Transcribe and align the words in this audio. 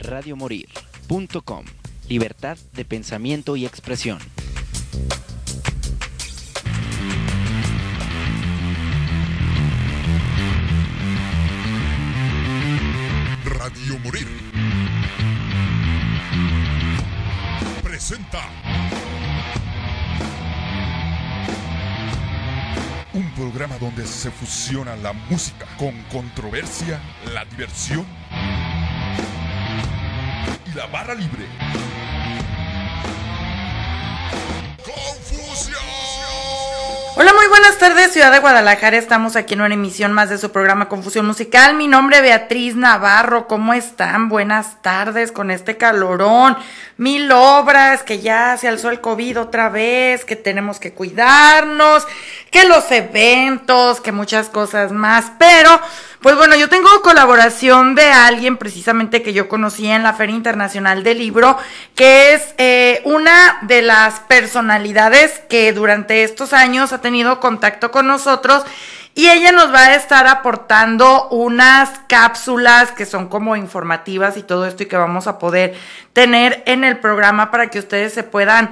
radiomorir.com. 0.00 1.64
Libertad 2.08 2.58
de 2.72 2.84
pensamiento 2.84 3.56
y 3.56 3.66
expresión. 3.66 4.18
Radio 13.44 13.98
Morir. 14.00 14.26
Presenta. 17.82 18.40
Un 23.12 23.30
programa 23.34 23.76
donde 23.78 24.06
se 24.06 24.30
fusiona 24.30 24.96
la 24.96 25.12
música 25.12 25.66
con 25.78 25.94
controversia, 26.04 27.00
la 27.32 27.44
diversión 27.44 28.06
y 30.72 30.76
la 30.76 30.86
barra 30.86 31.14
libre. 31.14 31.46
¡Confusión! 34.84 35.78
Hola, 37.16 37.32
muy 37.34 37.46
buenas 37.48 37.78
tardes, 37.78 38.12
Ciudad 38.12 38.32
de 38.32 38.38
Guadalajara. 38.38 38.96
Estamos 38.96 39.36
aquí 39.36 39.54
en 39.54 39.62
una 39.62 39.74
emisión 39.74 40.12
más 40.12 40.30
de 40.30 40.38
su 40.38 40.52
programa 40.52 40.88
Confusión 40.88 41.26
Musical. 41.26 41.74
Mi 41.74 41.86
nombre 41.86 42.16
es 42.16 42.22
Beatriz 42.22 42.76
Navarro. 42.76 43.46
¿Cómo 43.46 43.74
están? 43.74 44.28
Buenas 44.28 44.80
tardes 44.82 45.32
con 45.32 45.50
este 45.50 45.76
calorón. 45.76 46.56
Mil 46.96 47.30
obras, 47.32 48.02
que 48.02 48.20
ya 48.20 48.56
se 48.56 48.68
alzó 48.68 48.90
el 48.90 49.00
COVID 49.00 49.40
otra 49.40 49.68
vez, 49.68 50.24
que 50.24 50.36
tenemos 50.36 50.78
que 50.78 50.92
cuidarnos, 50.92 52.06
que 52.50 52.64
los 52.64 52.90
eventos, 52.90 54.00
que 54.00 54.12
muchas 54.12 54.48
cosas 54.48 54.92
más. 54.92 55.32
Pero, 55.38 55.80
pues 56.20 56.36
bueno, 56.36 56.54
yo 56.54 56.68
tengo 56.68 56.88
colaboración 57.00 57.94
de 57.94 58.04
alguien 58.04 58.58
precisamente 58.58 59.22
que 59.22 59.32
yo 59.32 59.48
conocí 59.48 59.86
en 59.86 60.02
la 60.02 60.12
Feria 60.12 60.36
Internacional 60.36 61.02
del 61.02 61.18
Libro, 61.18 61.56
que 61.94 62.34
es 62.34 62.54
eh, 62.58 63.00
una 63.04 63.58
de 63.62 63.80
las 63.80 64.20
personalidades 64.20 65.40
que 65.48 65.72
durante 65.72 66.22
estos 66.22 66.52
años 66.52 66.92
ha 66.92 67.00
tenido 67.00 67.40
contacto 67.40 67.90
con 67.90 68.06
nosotros. 68.06 68.64
Y 69.14 69.28
ella 69.28 69.50
nos 69.50 69.72
va 69.74 69.86
a 69.86 69.94
estar 69.94 70.26
aportando 70.26 71.28
unas 71.30 71.90
cápsulas 72.06 72.92
que 72.92 73.06
son 73.06 73.28
como 73.28 73.56
informativas 73.56 74.36
y 74.36 74.42
todo 74.42 74.66
esto 74.66 74.82
y 74.82 74.86
que 74.86 74.96
vamos 74.96 75.26
a 75.26 75.38
poder 75.38 75.74
tener 76.12 76.62
en 76.66 76.84
el 76.84 76.98
programa 76.98 77.50
para 77.50 77.68
que 77.70 77.78
ustedes 77.78 78.12
se 78.12 78.22
puedan 78.22 78.70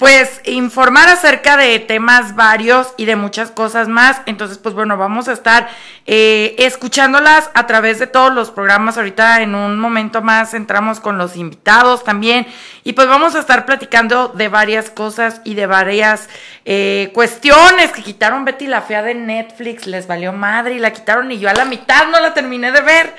pues 0.00 0.40
informar 0.46 1.10
acerca 1.10 1.58
de 1.58 1.78
temas 1.78 2.34
varios 2.34 2.94
y 2.96 3.04
de 3.04 3.16
muchas 3.16 3.50
cosas 3.50 3.86
más. 3.86 4.22
Entonces, 4.24 4.56
pues 4.56 4.74
bueno, 4.74 4.96
vamos 4.96 5.28
a 5.28 5.34
estar 5.34 5.68
eh, 6.06 6.54
escuchándolas 6.56 7.50
a 7.52 7.66
través 7.66 7.98
de 7.98 8.06
todos 8.06 8.32
los 8.32 8.50
programas. 8.50 8.96
Ahorita 8.96 9.42
en 9.42 9.54
un 9.54 9.78
momento 9.78 10.22
más 10.22 10.54
entramos 10.54 11.00
con 11.00 11.18
los 11.18 11.36
invitados 11.36 12.02
también. 12.02 12.46
Y 12.82 12.94
pues 12.94 13.08
vamos 13.08 13.34
a 13.34 13.40
estar 13.40 13.66
platicando 13.66 14.28
de 14.28 14.48
varias 14.48 14.88
cosas 14.88 15.42
y 15.44 15.52
de 15.52 15.66
varias 15.66 16.30
eh, 16.64 17.10
cuestiones 17.12 17.92
que 17.92 18.02
quitaron 18.02 18.46
Betty 18.46 18.68
la 18.68 18.80
Fea 18.80 19.02
de 19.02 19.14
Netflix. 19.14 19.86
Les 19.86 20.06
valió 20.06 20.32
madre 20.32 20.76
y 20.76 20.78
la 20.78 20.94
quitaron 20.94 21.30
y 21.30 21.38
yo 21.38 21.50
a 21.50 21.52
la 21.52 21.66
mitad 21.66 22.06
no 22.06 22.20
la 22.20 22.32
terminé 22.32 22.72
de 22.72 22.80
ver. 22.80 23.14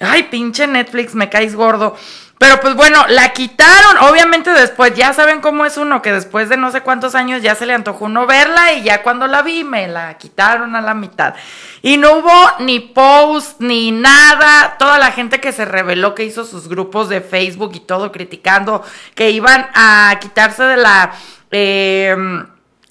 Ay, 0.00 0.22
pinche 0.24 0.66
Netflix, 0.66 1.14
me 1.14 1.28
caes 1.28 1.54
gordo. 1.54 1.98
Pero 2.44 2.60
pues 2.60 2.74
bueno, 2.74 3.06
la 3.08 3.32
quitaron. 3.32 3.96
Obviamente 4.02 4.50
después, 4.50 4.94
ya 4.94 5.14
saben 5.14 5.40
cómo 5.40 5.64
es 5.64 5.78
uno, 5.78 6.02
que 6.02 6.12
después 6.12 6.50
de 6.50 6.58
no 6.58 6.70
sé 6.70 6.82
cuántos 6.82 7.14
años 7.14 7.40
ya 7.40 7.54
se 7.54 7.64
le 7.64 7.72
antojó 7.72 8.04
uno 8.04 8.26
verla 8.26 8.74
y 8.74 8.82
ya 8.82 9.02
cuando 9.02 9.26
la 9.26 9.40
vi 9.40 9.64
me 9.64 9.88
la 9.88 10.18
quitaron 10.18 10.76
a 10.76 10.82
la 10.82 10.92
mitad. 10.92 11.34
Y 11.80 11.96
no 11.96 12.18
hubo 12.18 12.50
ni 12.58 12.80
post 12.80 13.62
ni 13.62 13.92
nada. 13.92 14.76
Toda 14.78 14.98
la 14.98 15.10
gente 15.10 15.40
que 15.40 15.52
se 15.52 15.64
reveló 15.64 16.14
que 16.14 16.24
hizo 16.24 16.44
sus 16.44 16.68
grupos 16.68 17.08
de 17.08 17.22
Facebook 17.22 17.70
y 17.76 17.80
todo 17.80 18.12
criticando 18.12 18.84
que 19.14 19.30
iban 19.30 19.66
a 19.72 20.18
quitarse 20.20 20.64
de 20.64 20.76
la... 20.76 21.12
Eh, 21.50 22.14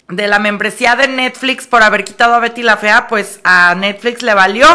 de 0.10 0.28
la 0.28 0.40
membresía 0.40 0.96
de 0.96 1.08
Netflix 1.08 1.66
por 1.66 1.84
haber 1.84 2.04
quitado 2.04 2.36
a 2.36 2.40
Betty 2.40 2.62
la 2.62 2.78
Fea, 2.78 3.08
pues 3.08 3.40
a 3.44 3.74
Netflix 3.76 4.22
le 4.22 4.34
valió. 4.34 4.68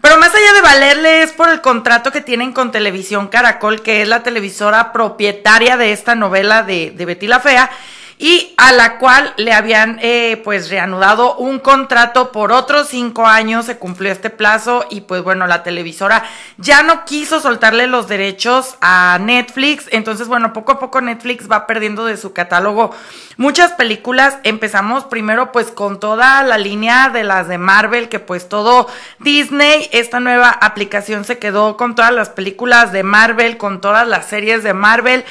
Pero 0.00 0.16
más 0.18 0.34
allá 0.34 0.52
de 0.52 0.60
valerle 0.60 1.22
es 1.22 1.32
por 1.32 1.48
el 1.48 1.60
contrato 1.60 2.12
que 2.12 2.20
tienen 2.20 2.52
con 2.52 2.70
Televisión 2.70 3.28
Caracol, 3.28 3.82
que 3.82 4.02
es 4.02 4.08
la 4.08 4.22
televisora 4.22 4.92
propietaria 4.92 5.76
de 5.76 5.92
esta 5.92 6.14
novela 6.14 6.62
de, 6.62 6.92
de 6.92 7.04
Betty 7.04 7.26
la 7.26 7.40
Fea 7.40 7.70
y 8.18 8.52
a 8.56 8.72
la 8.72 8.98
cual 8.98 9.32
le 9.36 9.52
habían 9.52 9.98
eh, 10.02 10.40
pues 10.44 10.70
reanudado 10.70 11.36
un 11.36 11.60
contrato 11.60 12.32
por 12.32 12.50
otros 12.50 12.88
cinco 12.88 13.26
años, 13.26 13.66
se 13.66 13.78
cumplió 13.78 14.10
este 14.10 14.28
plazo 14.28 14.84
y 14.90 15.02
pues 15.02 15.22
bueno, 15.22 15.46
la 15.46 15.62
televisora 15.62 16.24
ya 16.56 16.82
no 16.82 17.04
quiso 17.04 17.40
soltarle 17.40 17.86
los 17.86 18.08
derechos 18.08 18.76
a 18.80 19.18
Netflix, 19.20 19.86
entonces 19.92 20.26
bueno, 20.26 20.52
poco 20.52 20.72
a 20.72 20.80
poco 20.80 21.00
Netflix 21.00 21.50
va 21.50 21.66
perdiendo 21.66 22.04
de 22.04 22.16
su 22.16 22.32
catálogo 22.32 22.94
muchas 23.36 23.72
películas, 23.72 24.38
empezamos 24.42 25.04
primero 25.04 25.52
pues 25.52 25.68
con 25.68 26.00
toda 26.00 26.42
la 26.42 26.58
línea 26.58 27.08
de 27.10 27.22
las 27.22 27.46
de 27.46 27.56
Marvel, 27.56 28.08
que 28.08 28.18
pues 28.18 28.48
todo 28.48 28.88
Disney, 29.20 29.88
esta 29.92 30.18
nueva 30.18 30.50
aplicación 30.50 31.24
se 31.24 31.38
quedó 31.38 31.76
con 31.76 31.94
todas 31.94 32.12
las 32.12 32.30
películas 32.30 32.92
de 32.92 33.04
Marvel, 33.04 33.56
con 33.56 33.80
todas 33.80 34.06
las 34.06 34.26
series 34.26 34.64
de 34.64 34.74
Marvel, 34.74 35.24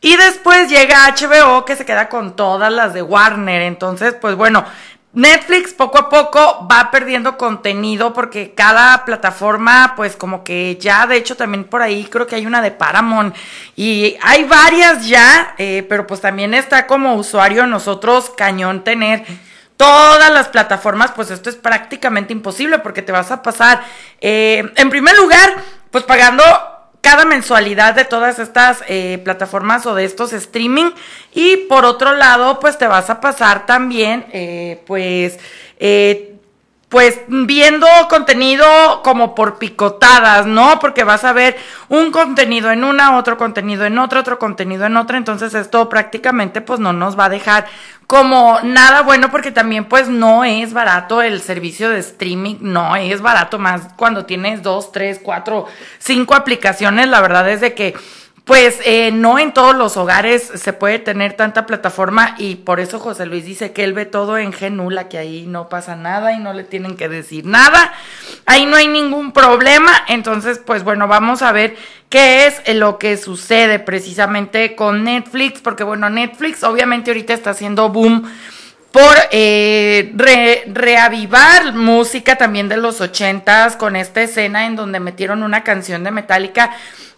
y 0.00 0.16
después 0.16 0.68
llega 0.68 1.08
HBO 1.08 1.64
que 1.64 1.76
se 1.76 1.84
queda 1.84 2.08
con 2.08 2.36
todas 2.36 2.72
las 2.72 2.94
de 2.94 3.02
Warner. 3.02 3.62
Entonces, 3.62 4.14
pues 4.14 4.36
bueno, 4.36 4.64
Netflix 5.12 5.72
poco 5.72 5.98
a 5.98 6.08
poco 6.08 6.68
va 6.70 6.90
perdiendo 6.90 7.36
contenido 7.36 8.12
porque 8.12 8.54
cada 8.54 9.04
plataforma, 9.04 9.94
pues 9.96 10.14
como 10.14 10.44
que 10.44 10.76
ya, 10.80 11.06
de 11.06 11.16
hecho 11.16 11.36
también 11.36 11.64
por 11.64 11.82
ahí 11.82 12.04
creo 12.04 12.26
que 12.26 12.36
hay 12.36 12.46
una 12.46 12.62
de 12.62 12.70
Paramount 12.70 13.34
y 13.74 14.16
hay 14.22 14.44
varias 14.44 15.08
ya, 15.08 15.54
eh, 15.58 15.84
pero 15.88 16.06
pues 16.06 16.20
también 16.20 16.54
está 16.54 16.86
como 16.86 17.14
usuario 17.14 17.66
nosotros 17.66 18.30
cañón 18.36 18.84
tener 18.84 19.24
todas 19.78 20.30
las 20.30 20.48
plataformas, 20.48 21.12
pues 21.12 21.30
esto 21.30 21.48
es 21.48 21.56
prácticamente 21.56 22.32
imposible 22.32 22.78
porque 22.80 23.02
te 23.02 23.12
vas 23.12 23.30
a 23.30 23.42
pasar, 23.42 23.82
eh, 24.20 24.70
en 24.76 24.90
primer 24.90 25.16
lugar, 25.16 25.56
pues 25.90 26.04
pagando 26.04 26.44
cada 27.10 27.24
mensualidad 27.24 27.94
de 27.94 28.04
todas 28.04 28.38
estas 28.38 28.84
eh, 28.86 29.18
plataformas 29.24 29.86
o 29.86 29.94
de 29.94 30.04
estos 30.04 30.34
streaming. 30.34 30.90
Y 31.32 31.56
por 31.66 31.86
otro 31.86 32.12
lado 32.12 32.60
pues 32.60 32.76
te 32.76 32.86
vas 32.86 33.08
a 33.08 33.18
pasar 33.18 33.64
también 33.64 34.26
eh, 34.30 34.82
pues 34.86 35.38
eh, 35.78 36.27
pues 36.88 37.20
viendo 37.28 37.86
contenido 38.08 38.64
como 39.02 39.34
por 39.34 39.58
picotadas, 39.58 40.46
¿no? 40.46 40.78
Porque 40.78 41.04
vas 41.04 41.22
a 41.24 41.34
ver 41.34 41.56
un 41.88 42.10
contenido 42.10 42.70
en 42.70 42.82
una, 42.82 43.18
otro 43.18 43.36
contenido 43.36 43.84
en 43.84 43.98
otra, 43.98 44.20
otro 44.20 44.38
contenido 44.38 44.86
en 44.86 44.96
otra, 44.96 45.18
entonces 45.18 45.52
esto 45.54 45.88
prácticamente 45.90 46.62
pues 46.62 46.80
no 46.80 46.94
nos 46.94 47.18
va 47.18 47.26
a 47.26 47.28
dejar 47.30 47.66
como 48.06 48.58
nada 48.62 49.02
bueno 49.02 49.30
porque 49.30 49.52
también 49.52 49.84
pues 49.84 50.08
no 50.08 50.44
es 50.44 50.72
barato 50.72 51.20
el 51.20 51.42
servicio 51.42 51.90
de 51.90 51.98
streaming, 51.98 52.56
no 52.60 52.96
es 52.96 53.20
barato 53.20 53.58
más 53.58 53.82
cuando 53.96 54.24
tienes 54.24 54.62
dos, 54.62 54.90
tres, 54.90 55.20
cuatro, 55.22 55.66
cinco 55.98 56.34
aplicaciones, 56.34 57.08
la 57.08 57.20
verdad 57.20 57.50
es 57.50 57.60
de 57.60 57.74
que 57.74 57.94
pues 58.48 58.80
eh, 58.86 59.10
no 59.12 59.38
en 59.38 59.52
todos 59.52 59.76
los 59.76 59.98
hogares 59.98 60.50
se 60.54 60.72
puede 60.72 60.98
tener 60.98 61.34
tanta 61.34 61.66
plataforma 61.66 62.34
y 62.38 62.54
por 62.54 62.80
eso 62.80 62.98
José 62.98 63.26
Luis 63.26 63.44
dice 63.44 63.72
que 63.72 63.84
él 63.84 63.92
ve 63.92 64.06
todo 64.06 64.38
en 64.38 64.54
Genula, 64.54 65.10
que 65.10 65.18
ahí 65.18 65.44
no 65.46 65.68
pasa 65.68 65.96
nada 65.96 66.32
y 66.32 66.38
no 66.38 66.54
le 66.54 66.64
tienen 66.64 66.96
que 66.96 67.10
decir 67.10 67.44
nada, 67.44 67.92
ahí 68.46 68.64
no 68.64 68.76
hay 68.76 68.88
ningún 68.88 69.32
problema, 69.32 69.92
entonces 70.08 70.62
pues 70.64 70.82
bueno, 70.82 71.06
vamos 71.08 71.42
a 71.42 71.52
ver 71.52 71.76
qué 72.08 72.46
es 72.46 72.74
lo 72.74 72.98
que 72.98 73.18
sucede 73.18 73.80
precisamente 73.80 74.74
con 74.74 75.04
Netflix, 75.04 75.60
porque 75.60 75.84
bueno, 75.84 76.08
Netflix 76.08 76.64
obviamente 76.64 77.10
ahorita 77.10 77.34
está 77.34 77.50
haciendo 77.50 77.90
boom 77.90 78.32
por 78.92 79.14
eh, 79.30 80.14
reavivar 80.72 81.74
música 81.74 82.36
también 82.36 82.70
de 82.70 82.78
los 82.78 83.02
ochentas 83.02 83.76
con 83.76 83.94
esta 83.94 84.22
escena 84.22 84.64
en 84.64 84.74
donde 84.74 85.00
metieron 85.00 85.42
una 85.42 85.62
canción 85.62 86.02
de 86.02 86.12
Metallica 86.12 86.70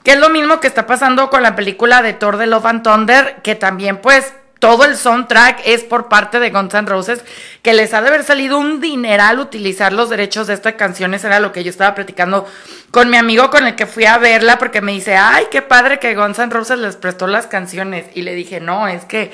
que 0.03 0.13
es 0.13 0.19
lo 0.19 0.31
mismo 0.31 0.61
que 0.61 0.67
está 0.67 0.87
pasando 0.87 1.31
con 1.31 1.43
la 1.43 1.57
película 1.57 2.03
de 2.03 2.13
Thor 2.13 2.37
de 2.37 2.47
Love 2.47 2.67
and 2.67 2.83
Thunder, 2.83 3.37
que 3.43 3.55
también 3.55 3.99
pues 3.99 4.33
todo 4.61 4.85
el 4.85 4.97
soundtrack 4.97 5.63
es 5.65 5.83
por 5.85 6.09
parte 6.09 6.39
de 6.39 6.51
Guns 6.51 6.75
N' 6.75 6.87
Roses, 6.87 7.25
que 7.63 7.73
les 7.73 7.95
ha 7.95 8.03
de 8.03 8.09
haber 8.09 8.25
salido 8.25 8.59
un 8.59 8.81
dineral 8.81 9.41
utilizar 9.41 9.93
los 9.93 10.11
derechos 10.11 10.47
de 10.47 10.55
estas 10.55 10.75
canciones, 10.75 11.25
era 11.25 11.41
lo 11.41 11.51
que 11.51 11.65
yo 11.65 11.71
estaba 11.71 11.95
platicando 11.95 12.47
con 12.91 13.09
mi 13.09 13.17
amigo 13.17 13.51
con 13.51 13.67
el 13.67 13.75
que 13.75 13.87
fui 13.87 14.05
a 14.05 14.19
verla, 14.19 14.59
porque 14.59 14.83
me 14.83 14.93
dice, 14.93 15.17
ay, 15.17 15.47
qué 15.51 15.63
padre 15.63 15.99
que 15.99 16.15
Guns 16.15 16.39
N' 16.39 16.53
Roses 16.53 16.79
les 16.79 16.97
prestó 16.97 17.27
las 17.27 17.47
canciones. 17.47 18.07
Y 18.15 18.23
le 18.23 18.35
dije, 18.35 18.61
no, 18.61 18.87
es 18.87 19.07
que 19.07 19.33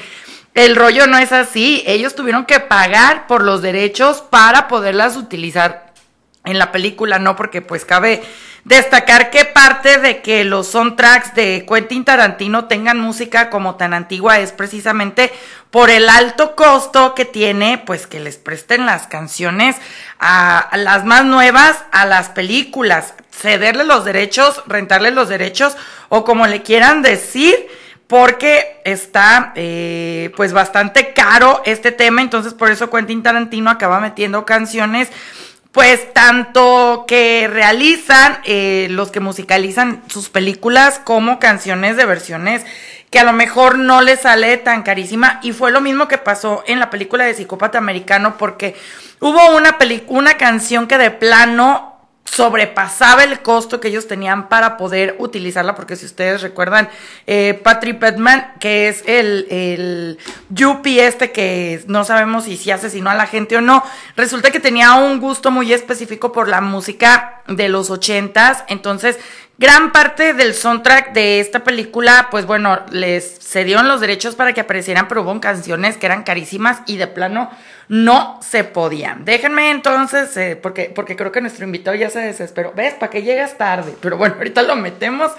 el 0.54 0.76
rollo 0.76 1.08
no 1.08 1.18
es 1.18 1.32
así, 1.32 1.82
ellos 1.86 2.14
tuvieron 2.14 2.46
que 2.46 2.60
pagar 2.60 3.26
por 3.26 3.42
los 3.42 3.62
derechos 3.62 4.22
para 4.22 4.68
poderlas 4.68 5.16
utilizar 5.16 5.85
en 6.46 6.58
la 6.58 6.72
película, 6.72 7.18
¿no? 7.18 7.36
Porque 7.36 7.60
pues 7.60 7.84
cabe 7.84 8.22
destacar 8.64 9.30
que 9.30 9.44
parte 9.44 9.98
de 9.98 10.22
que 10.22 10.42
los 10.44 10.68
soundtracks 10.68 11.34
de 11.34 11.64
Quentin 11.68 12.04
Tarantino 12.04 12.64
tengan 12.64 12.98
música 12.98 13.48
como 13.48 13.76
tan 13.76 13.94
antigua 13.94 14.40
es 14.40 14.50
precisamente 14.50 15.32
por 15.70 15.88
el 15.88 16.08
alto 16.08 16.56
costo 16.56 17.14
que 17.14 17.24
tiene, 17.24 17.78
pues 17.78 18.08
que 18.08 18.18
les 18.18 18.38
presten 18.38 18.86
las 18.86 19.06
canciones 19.06 19.76
a, 20.18 20.70
las 20.74 21.04
más 21.04 21.24
nuevas 21.24 21.84
a 21.92 22.06
las 22.06 22.30
películas, 22.30 23.14
cederle 23.30 23.84
los 23.84 24.04
derechos, 24.04 24.62
rentarle 24.66 25.12
los 25.12 25.28
derechos 25.28 25.76
o 26.08 26.24
como 26.24 26.48
le 26.48 26.62
quieran 26.62 27.02
decir 27.02 27.68
porque 28.08 28.80
está 28.84 29.52
eh, 29.54 30.32
pues 30.36 30.52
bastante 30.52 31.12
caro 31.12 31.62
este 31.66 31.92
tema, 31.92 32.20
entonces 32.20 32.54
por 32.54 32.70
eso 32.70 32.90
Quentin 32.90 33.22
Tarantino 33.22 33.70
acaba 33.70 34.00
metiendo 34.00 34.44
canciones 34.44 35.08
pues 35.76 36.10
tanto 36.14 37.04
que 37.06 37.50
realizan 37.52 38.38
eh, 38.44 38.86
los 38.88 39.10
que 39.10 39.20
musicalizan 39.20 40.02
sus 40.06 40.30
películas 40.30 40.98
como 41.04 41.38
canciones 41.38 41.98
de 41.98 42.06
versiones 42.06 42.64
que 43.10 43.18
a 43.18 43.24
lo 43.24 43.34
mejor 43.34 43.78
no 43.78 44.00
les 44.00 44.20
sale 44.20 44.56
tan 44.56 44.82
carísima. 44.82 45.38
Y 45.42 45.52
fue 45.52 45.70
lo 45.70 45.82
mismo 45.82 46.08
que 46.08 46.16
pasó 46.16 46.64
en 46.66 46.80
la 46.80 46.88
película 46.88 47.26
de 47.26 47.34
Psicópata 47.34 47.76
Americano 47.76 48.38
porque 48.38 48.74
hubo 49.20 49.54
una 49.54 49.76
una 50.08 50.38
canción 50.38 50.86
que 50.86 50.96
de 50.96 51.10
plano 51.10 51.95
sobrepasaba 52.26 53.24
el 53.24 53.40
costo 53.40 53.80
que 53.80 53.88
ellos 53.88 54.06
tenían 54.06 54.48
para 54.48 54.76
poder 54.76 55.16
utilizarla, 55.18 55.74
porque 55.74 55.96
si 55.96 56.06
ustedes 56.06 56.42
recuerdan, 56.42 56.88
eh, 57.26 57.58
Patrick 57.62 57.98
Batman, 57.98 58.52
que 58.60 58.88
es 58.88 59.02
el, 59.06 59.46
el 59.50 60.18
Yuppie 60.50 61.06
este 61.06 61.32
que 61.32 61.82
no 61.86 62.04
sabemos 62.04 62.44
si, 62.44 62.56
si 62.56 62.70
asesinó 62.70 63.10
a 63.10 63.14
la 63.14 63.26
gente 63.26 63.56
o 63.56 63.60
no, 63.60 63.82
resulta 64.16 64.50
que 64.50 64.60
tenía 64.60 64.94
un 64.94 65.20
gusto 65.20 65.50
muy 65.50 65.72
específico 65.72 66.32
por 66.32 66.48
la 66.48 66.60
música 66.60 67.42
de 67.46 67.68
los 67.68 67.90
ochentas, 67.90 68.64
entonces 68.68 69.18
gran 69.58 69.92
parte 69.92 70.34
del 70.34 70.54
soundtrack 70.54 71.12
de 71.12 71.40
esta 71.40 71.64
película, 71.64 72.28
pues 72.30 72.46
bueno, 72.46 72.80
les 72.90 73.38
cedieron 73.40 73.88
los 73.88 74.00
derechos 74.00 74.34
para 74.34 74.52
que 74.52 74.60
aparecieran, 74.60 75.08
pero 75.08 75.22
hubo 75.22 75.40
canciones 75.40 75.96
que 75.96 76.06
eran 76.06 76.24
carísimas 76.24 76.82
y 76.86 76.96
de 76.96 77.06
plano 77.06 77.50
no 77.88 78.38
se 78.42 78.64
podían. 78.64 79.24
Déjenme 79.24 79.70
entonces, 79.70 80.36
eh, 80.36 80.56
porque, 80.60 80.92
porque 80.94 81.16
creo 81.16 81.32
que 81.32 81.40
nuestro 81.40 81.64
invitado 81.64 81.96
ya 81.96 82.10
se 82.10 82.20
desesperó. 82.20 82.72
¿Ves? 82.74 82.94
¿Para 82.94 83.10
que 83.10 83.22
llegas 83.22 83.56
tarde? 83.56 83.94
Pero 84.00 84.16
bueno, 84.16 84.34
ahorita 84.38 84.62
lo 84.62 84.76
metemos. 84.76 85.32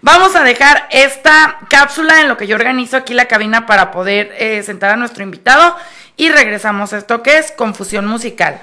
Vamos 0.00 0.34
a 0.34 0.42
dejar 0.42 0.88
esta 0.90 1.60
cápsula 1.70 2.20
en 2.20 2.28
lo 2.28 2.36
que 2.36 2.48
yo 2.48 2.56
organizo 2.56 2.96
aquí 2.96 3.14
la 3.14 3.26
cabina 3.26 3.66
para 3.66 3.92
poder 3.92 4.34
eh, 4.36 4.62
sentar 4.64 4.90
a 4.90 4.96
nuestro 4.96 5.22
invitado 5.22 5.76
y 6.16 6.28
regresamos 6.28 6.92
a 6.92 6.98
esto 6.98 7.22
que 7.22 7.38
es 7.38 7.52
confusión 7.52 8.06
musical. 8.06 8.60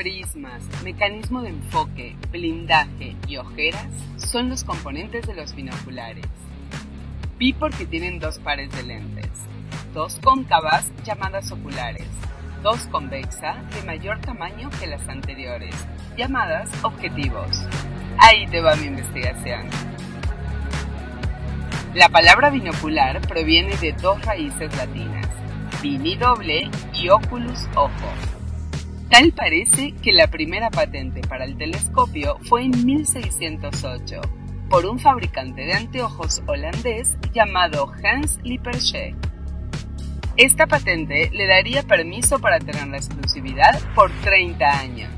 Prismas, 0.00 0.62
mecanismo 0.82 1.42
de 1.42 1.50
enfoque, 1.50 2.16
blindaje 2.32 3.16
y 3.28 3.36
ojeras 3.36 3.86
son 4.16 4.48
los 4.48 4.64
componentes 4.64 5.26
de 5.26 5.34
los 5.34 5.54
binoculares. 5.54 6.24
Vi 7.36 7.52
porque 7.52 7.84
tienen 7.84 8.18
dos 8.18 8.38
pares 8.38 8.72
de 8.72 8.82
lentes, 8.82 9.28
dos 9.92 10.18
cóncavas 10.24 10.90
llamadas 11.04 11.52
oculares, 11.52 12.06
dos 12.62 12.86
convexa 12.86 13.62
de 13.74 13.82
mayor 13.82 14.18
tamaño 14.22 14.70
que 14.80 14.86
las 14.86 15.06
anteriores, 15.06 15.74
llamadas 16.16 16.70
objetivos. 16.82 17.62
Ahí 18.16 18.46
te 18.46 18.62
va 18.62 18.76
mi 18.76 18.86
investigación. 18.86 19.68
La 21.92 22.08
palabra 22.08 22.48
binocular 22.48 23.20
proviene 23.20 23.76
de 23.76 23.92
dos 23.92 24.24
raíces 24.24 24.74
latinas, 24.78 25.28
bini 25.82 26.16
doble 26.16 26.70
y 26.94 27.10
oculus 27.10 27.68
ojo. 27.74 28.39
Tal 29.10 29.32
parece 29.32 29.92
que 30.02 30.12
la 30.12 30.28
primera 30.28 30.70
patente 30.70 31.20
para 31.22 31.44
el 31.44 31.58
telescopio 31.58 32.38
fue 32.48 32.62
en 32.62 32.86
1608 32.86 34.20
por 34.70 34.86
un 34.86 35.00
fabricante 35.00 35.62
de 35.62 35.72
anteojos 35.72 36.42
holandés 36.46 37.16
llamado 37.32 37.92
Hans 38.04 38.38
Lippershey. 38.44 39.16
Esta 40.36 40.68
patente 40.68 41.28
le 41.32 41.48
daría 41.48 41.82
permiso 41.82 42.38
para 42.38 42.60
tener 42.60 42.86
la 42.86 42.98
exclusividad 42.98 43.80
por 43.96 44.12
30 44.22 44.78
años. 44.78 45.10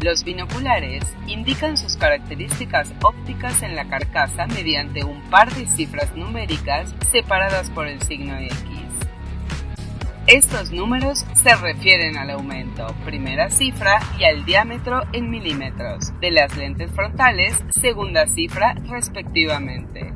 Los 0.00 0.24
binoculares 0.24 1.04
indican 1.26 1.76
sus 1.76 1.98
características 1.98 2.94
ópticas 3.02 3.62
en 3.62 3.76
la 3.76 3.86
carcasa 3.90 4.46
mediante 4.46 5.04
un 5.04 5.20
par 5.28 5.52
de 5.54 5.66
cifras 5.66 6.16
numéricas 6.16 6.94
separadas 7.10 7.68
por 7.68 7.86
el 7.86 8.00
signo 8.00 8.38
X. 8.38 8.77
Estos 10.28 10.72
números 10.72 11.24
se 11.42 11.56
refieren 11.56 12.18
al 12.18 12.28
aumento, 12.28 12.86
primera 13.06 13.48
cifra, 13.48 13.98
y 14.18 14.24
al 14.24 14.44
diámetro 14.44 15.04
en 15.14 15.30
milímetros 15.30 16.12
de 16.20 16.30
las 16.30 16.54
lentes 16.54 16.92
frontales, 16.92 17.58
segunda 17.70 18.26
cifra, 18.26 18.74
respectivamente. 18.90 20.12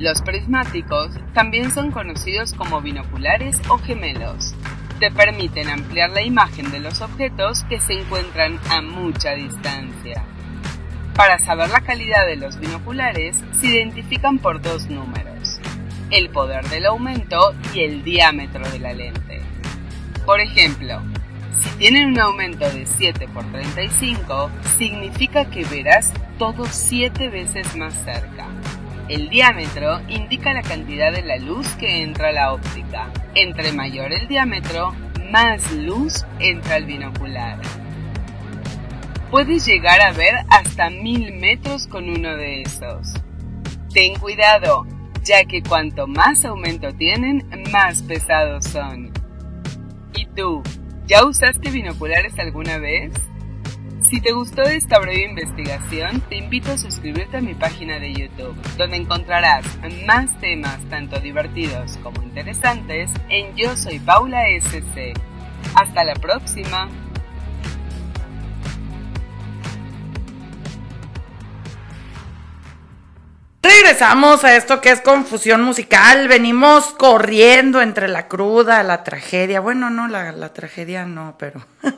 Los 0.00 0.22
prismáticos 0.22 1.12
también 1.34 1.70
son 1.70 1.92
conocidos 1.92 2.52
como 2.54 2.80
binoculares 2.80 3.60
o 3.68 3.78
gemelos. 3.78 4.56
Te 4.98 5.12
permiten 5.12 5.68
ampliar 5.68 6.10
la 6.10 6.22
imagen 6.22 6.72
de 6.72 6.80
los 6.80 7.00
objetos 7.00 7.62
que 7.68 7.78
se 7.78 7.92
encuentran 7.92 8.58
a 8.70 8.82
mucha 8.82 9.34
distancia. 9.34 10.24
Para 11.14 11.38
saber 11.38 11.70
la 11.70 11.82
calidad 11.82 12.26
de 12.26 12.34
los 12.34 12.58
binoculares, 12.58 13.36
se 13.60 13.68
identifican 13.68 14.38
por 14.38 14.60
dos 14.60 14.88
números 14.88 15.31
el 16.12 16.28
poder 16.28 16.68
del 16.68 16.86
aumento 16.86 17.54
y 17.74 17.80
el 17.80 18.04
diámetro 18.04 18.68
de 18.70 18.78
la 18.78 18.92
lente. 18.92 19.40
Por 20.26 20.40
ejemplo, 20.40 21.02
si 21.60 21.70
tienen 21.78 22.08
un 22.08 22.20
aumento 22.20 22.70
de 22.70 22.86
7 22.86 23.28
por 23.28 23.50
35, 23.50 24.50
significa 24.76 25.46
que 25.46 25.64
verás 25.64 26.12
todo 26.38 26.66
7 26.66 27.28
veces 27.30 27.74
más 27.76 27.94
cerca. 28.04 28.46
El 29.08 29.30
diámetro 29.30 30.00
indica 30.08 30.52
la 30.52 30.62
cantidad 30.62 31.12
de 31.12 31.22
la 31.22 31.38
luz 31.38 31.66
que 31.76 32.02
entra 32.02 32.28
a 32.28 32.32
la 32.32 32.52
óptica. 32.52 33.10
Entre 33.34 33.72
mayor 33.72 34.12
el 34.12 34.28
diámetro, 34.28 34.94
más 35.30 35.72
luz 35.72 36.24
entra 36.38 36.76
al 36.76 36.84
binocular. 36.84 37.58
Puedes 39.30 39.64
llegar 39.64 40.00
a 40.02 40.12
ver 40.12 40.34
hasta 40.50 40.90
1000 40.90 41.32
metros 41.40 41.86
con 41.86 42.10
uno 42.10 42.36
de 42.36 42.62
esos. 42.62 43.14
Ten 43.92 44.14
cuidado, 44.16 44.86
ya 45.24 45.44
que 45.44 45.62
cuanto 45.62 46.06
más 46.06 46.44
aumento 46.44 46.92
tienen, 46.94 47.48
más 47.70 48.02
pesados 48.02 48.64
son. 48.64 49.12
¿Y 50.14 50.26
tú? 50.26 50.62
¿Ya 51.06 51.24
usaste 51.24 51.70
binoculares 51.70 52.38
alguna 52.38 52.78
vez? 52.78 53.12
Si 54.02 54.20
te 54.20 54.32
gustó 54.32 54.62
esta 54.62 54.98
breve 54.98 55.24
investigación, 55.24 56.20
te 56.28 56.36
invito 56.36 56.72
a 56.72 56.76
suscribirte 56.76 57.38
a 57.38 57.40
mi 57.40 57.54
página 57.54 57.98
de 57.98 58.12
YouTube, 58.12 58.56
donde 58.76 58.96
encontrarás 58.96 59.64
más 60.06 60.38
temas 60.40 60.78
tanto 60.90 61.18
divertidos 61.20 61.98
como 62.02 62.22
interesantes 62.22 63.10
en 63.30 63.56
Yo 63.56 63.76
Soy 63.76 64.00
Paula 64.00 64.48
SC. 64.48 65.14
Hasta 65.74 66.04
la 66.04 66.14
próxima. 66.14 66.88
Regresamos 73.82 74.44
a 74.44 74.54
esto 74.54 74.80
que 74.80 74.92
es 74.92 75.00
confusión 75.00 75.60
musical. 75.64 76.28
Venimos 76.28 76.84
corriendo 76.96 77.82
entre 77.82 78.06
la 78.06 78.28
cruda, 78.28 78.84
la 78.84 79.02
tragedia. 79.02 79.58
Bueno, 79.58 79.90
no, 79.90 80.06
la, 80.06 80.52
tragedia 80.52 81.04
no, 81.04 81.34
pero. 81.36 81.66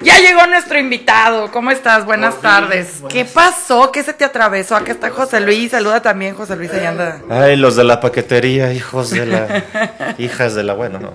ya 0.00 0.18
llegó 0.18 0.46
nuestro 0.46 0.78
invitado. 0.78 1.52
¿Cómo 1.52 1.70
estás? 1.70 2.06
Buenas 2.06 2.40
tardes. 2.40 3.02
¿Qué 3.10 3.26
pasó? 3.26 3.92
¿Qué 3.92 4.02
se 4.02 4.14
te 4.14 4.24
atravesó? 4.24 4.76
Aquí 4.76 4.92
está 4.92 5.10
José 5.10 5.40
Luis. 5.40 5.72
Saluda 5.72 6.00
también, 6.00 6.34
José 6.34 6.56
Luis. 6.56 6.70
Allá 6.70 6.88
anda. 6.88 7.20
Ay, 7.28 7.56
los 7.56 7.76
de 7.76 7.84
la 7.84 8.00
paquetería, 8.00 8.72
hijos 8.72 9.10
de 9.10 9.26
la. 9.26 10.14
hijas 10.18 10.54
de 10.54 10.62
la. 10.62 10.72
Bueno, 10.72 11.00
no. 11.00 11.12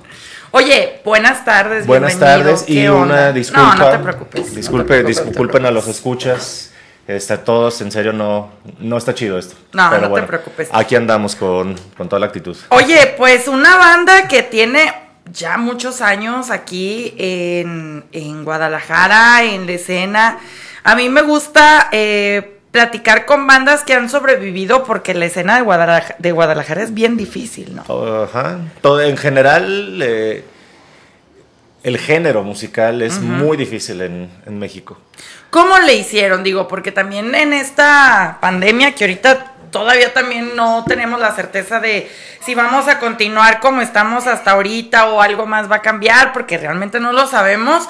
Oye, 0.52 1.02
buenas 1.04 1.44
tardes. 1.44 1.88
Buenas 1.88 2.20
tardes 2.20 2.66
y 2.70 2.88
una 2.88 3.32
disculpa. 3.32 3.76
No, 3.76 3.86
no 3.86 3.90
te 3.90 3.98
preocupes. 3.98 4.54
Disculpe, 4.54 5.04
disculpen 5.04 5.66
a 5.66 5.72
los 5.72 5.88
escuchas 5.88 6.71
Está 7.16 7.44
todos, 7.44 7.82
en 7.82 7.92
serio, 7.92 8.14
no, 8.14 8.52
no 8.80 8.98
está 8.98 9.14
chido 9.14 9.38
esto. 9.38 9.56
No, 9.74 9.98
no 9.98 10.14
te 10.14 10.24
preocupes. 10.24 10.70
Aquí 10.72 10.96
andamos 10.96 11.36
con, 11.36 11.76
toda 11.98 12.20
la 12.20 12.28
actitud. 12.28 12.58
Oye, 12.70 13.14
pues 13.18 13.48
una 13.48 13.78
banda 13.78 14.28
que 14.28 14.44
tiene 14.44 14.94
ya 15.32 15.58
muchos 15.58 16.02
años 16.02 16.50
aquí 16.50 17.14
en, 17.18 18.44
Guadalajara, 18.44 19.44
en 19.44 19.66
la 19.66 19.72
escena. 19.74 20.40
A 20.84 20.96
mí 20.96 21.10
me 21.10 21.22
gusta 21.22 21.90
eh, 21.92 22.60
platicar 22.72 23.26
con 23.26 23.46
bandas 23.46 23.84
que 23.84 23.94
han 23.94 24.10
sobrevivido 24.10 24.84
porque 24.84 25.14
la 25.14 25.26
escena 25.26 25.56
de 25.56 25.62
Guadalajara, 25.62 26.16
de 26.18 26.32
Guadalajara 26.32 26.84
es 26.84 26.94
bien 26.94 27.18
difícil, 27.18 27.76
¿no? 27.76 27.84
Ajá. 28.24 28.60
Todo, 28.82 29.02
en 29.02 29.18
general, 29.18 30.00
eh, 30.02 30.44
el 31.84 31.98
género 31.98 32.44
musical 32.44 33.02
es 33.02 33.20
muy 33.20 33.58
difícil 33.58 34.02
en, 34.02 34.60
México. 34.60 34.98
¿Cómo 35.50 35.80
le 35.80 35.96
hicieron? 35.96 36.44
Digo, 36.44 36.68
porque 36.68 36.92
también 36.92 37.34
en 37.34 37.54
esta 37.54 38.38
pandemia 38.40 38.94
que 38.94 39.06
ahorita 39.06 39.54
todavía 39.72 40.14
también 40.14 40.56
no 40.56 40.86
tenemos 40.88 41.20
la 41.20 41.32
certeza 41.34 41.80
de 41.80 42.12
si 42.46 42.54
vamos 42.56 42.88
a 42.88 43.00
continuar 43.00 43.60
como 43.60 43.82
estamos 43.82 44.28
hasta 44.28 44.52
ahorita 44.52 45.10
o 45.12 45.22
algo 45.22 45.46
más 45.46 45.72
va 45.72 45.78
a 45.78 45.82
cambiar, 45.82 46.34
porque 46.34 46.58
realmente 46.58 47.00
no 47.00 47.14
lo 47.14 47.26
sabemos. 47.28 47.88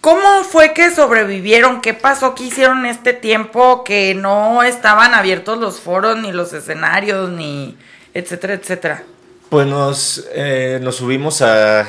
¿Cómo 0.00 0.44
fue 0.44 0.72
que 0.72 0.90
sobrevivieron? 0.90 1.82
¿Qué 1.82 1.92
pasó? 1.92 2.34
¿Qué 2.34 2.44
hicieron 2.44 2.86
este 2.86 3.12
tiempo 3.12 3.84
que 3.84 4.14
no 4.14 4.62
estaban 4.62 5.14
abiertos 5.14 5.58
los 5.58 5.78
foros, 5.78 6.16
ni 6.18 6.32
los 6.32 6.54
escenarios, 6.54 7.28
ni 7.30 7.76
etcétera, 8.14 8.54
etcétera? 8.54 9.02
Pues 9.50 9.66
nos, 9.66 10.26
eh, 10.32 10.78
nos 10.82 10.96
subimos 10.96 11.42
a, 11.42 11.86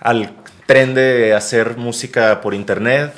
al 0.00 0.32
tren 0.66 0.94
de 0.94 1.34
hacer 1.34 1.76
música 1.76 2.40
por 2.40 2.54
internet, 2.54 3.12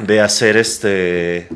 de 0.00 0.20
hacer 0.20 0.56
este 0.56 1.48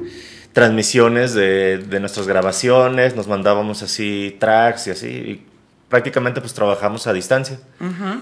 transmisiones 0.53 1.35
de, 1.35 1.79
de, 1.79 1.99
nuestras 1.99 2.29
grabaciones, 2.29 3.17
nos 3.17 3.27
mandábamos 3.27 3.83
así 3.83 4.37
tracks 4.39 4.87
y 4.87 4.91
así, 4.91 5.09
y 5.09 5.47
prácticamente 5.89 6.41
pues 6.41 6.55
trabajamos 6.55 7.07
a 7.07 7.13
distancia. 7.13 7.59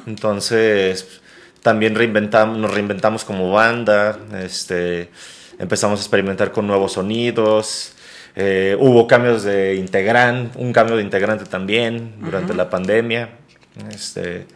Entonces 0.06 1.20
también 1.62 1.94
reinventamos, 1.94 2.58
nos 2.58 2.72
reinventamos 2.72 3.24
como 3.24 3.50
banda, 3.52 4.18
este, 4.42 5.10
empezamos 5.58 6.00
a 6.00 6.02
experimentar 6.02 6.52
con 6.52 6.66
nuevos 6.66 6.92
sonidos. 6.92 7.94
Eh, 8.34 8.76
hubo 8.80 9.06
cambios 9.06 9.42
de 9.44 9.76
integrante, 9.76 10.58
un 10.58 10.72
cambio 10.72 10.96
de 10.96 11.02
integrante 11.02 11.44
también 11.44 12.14
durante 12.20 12.52
la 12.54 12.68
pandemia. 12.68 13.30
Este, 13.90 14.46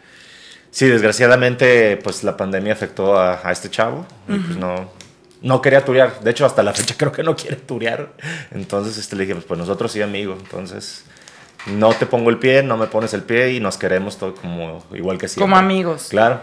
sí, 0.76 0.88
desgraciadamente, 0.88 1.97
pues 1.97 2.23
la 2.23 2.37
pandemia 2.37 2.75
afectó 2.75 3.18
a, 3.18 3.40
este 3.50 3.71
chavo. 3.71 4.04
pues 4.26 4.59
no, 4.59 4.90
no 5.40 5.62
quería 5.62 5.83
turear. 5.83 6.21
De 6.21 6.33
hecho, 6.33 6.45
hasta 6.45 6.62
la 6.62 6.75
fecha 6.75 6.95
creo 6.99 7.12
que 7.12 7.23
no 7.23 7.35
quiere 7.35 7.56
turear. 7.56 8.11
Entonces 8.50 8.99
este, 8.99 9.16
le 9.16 9.23
dije, 9.23 9.35
pues, 9.35 9.47
pues 9.47 9.59
nosotros 9.59 9.90
sí, 9.90 10.02
amigo. 10.02 10.37
Entonces, 10.38 11.06
no 11.64 11.95
te 11.95 12.04
pongo 12.04 12.28
el 12.28 12.37
pie, 12.37 12.62
no 12.62 12.76
me 12.76 12.88
pones 12.88 13.14
el 13.14 13.23
pie 13.23 13.52
y 13.52 13.61
nos 13.61 13.78
queremos 13.78 14.18
todo 14.18 14.35
como 14.35 14.85
igual 14.92 15.16
que 15.16 15.28
siempre. 15.28 15.45
Como 15.45 15.56
amigos. 15.56 16.09
Claro. 16.11 16.40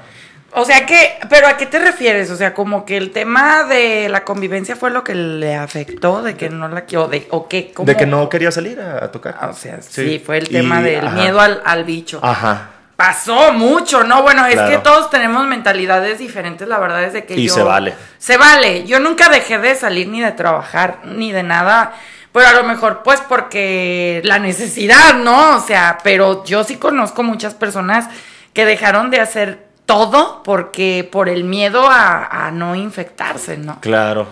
O 0.55 0.65
sea 0.65 0.85
que, 0.87 1.19
pero 1.29 1.47
¿a 1.47 1.57
qué 1.57 1.67
te 1.67 1.77
refieres? 1.77 2.31
O 2.31 2.35
sea, 2.35 2.55
como 2.55 2.85
que 2.85 2.97
el 2.97 3.11
tema 3.11 3.65
de 3.65 4.09
la 4.09 4.23
convivencia 4.23 4.75
fue 4.75 4.89
lo 4.89 5.03
que 5.03 5.13
le 5.13 5.55
afectó, 5.55 6.23
de 6.23 6.35
que 6.35 6.49
no 6.49 6.67
la 6.69 6.85
quiero, 6.85 7.07
de, 7.07 7.27
o 7.29 7.47
qué, 7.47 7.71
De 7.83 7.95
que 7.95 8.05
no 8.07 8.29
quería 8.29 8.51
salir 8.51 8.79
a, 8.79 9.11
tocar. 9.11 9.35
o 9.49 9.53
sea, 9.53 9.79
sí, 9.81 10.21
fue 10.23 10.39
el 10.39 10.49
tema 10.49 10.81
del 10.81 11.07
miedo 11.11 11.39
al, 11.39 11.61
al, 11.65 11.83
bicho. 11.83 12.19
Ajá. 12.21 12.69
Pasó 12.95 13.53
mucho, 13.53 14.03
¿no? 14.03 14.21
Bueno, 14.21 14.45
es 14.45 14.59
que 14.61 14.77
todos 14.77 15.09
tenemos 15.09 15.45
mentalidades 15.47 16.19
diferentes, 16.19 16.67
la 16.67 16.77
verdad 16.77 17.03
es 17.03 17.13
de 17.13 17.25
que 17.25 17.35
y 17.35 17.47
yo... 17.47 17.53
se 17.53 17.63
vale. 17.63 17.95
Se 18.19 18.37
vale. 18.37 18.85
Yo 18.85 18.99
nunca 18.99 19.29
dejé 19.29 19.57
de 19.57 19.75
salir 19.75 20.07
ni 20.07 20.21
de 20.21 20.31
trabajar, 20.31 20.99
ni 21.03 21.31
de 21.31 21.41
nada. 21.41 21.93
Pero 22.31 22.47
a 22.47 22.53
lo 22.53 22.63
mejor, 22.63 23.01
pues, 23.03 23.21
porque 23.21 24.21
la 24.23 24.39
necesidad, 24.39 25.15
¿no? 25.15 25.57
O 25.57 25.59
sea, 25.59 25.99
pero 26.03 26.43
yo 26.45 26.63
sí 26.63 26.77
conozco 26.77 27.23
muchas 27.23 27.53
personas 27.53 28.09
que 28.53 28.65
dejaron 28.65 29.11
de 29.11 29.19
hacer 29.19 29.67
todo 29.85 30.41
porque 30.43 31.07
por 31.11 31.29
el 31.29 31.43
miedo 31.43 31.87
a, 31.89 32.49
no 32.51 32.75
infectarse, 32.75 33.57
¿no? 33.57 33.79
Claro. 33.81 34.27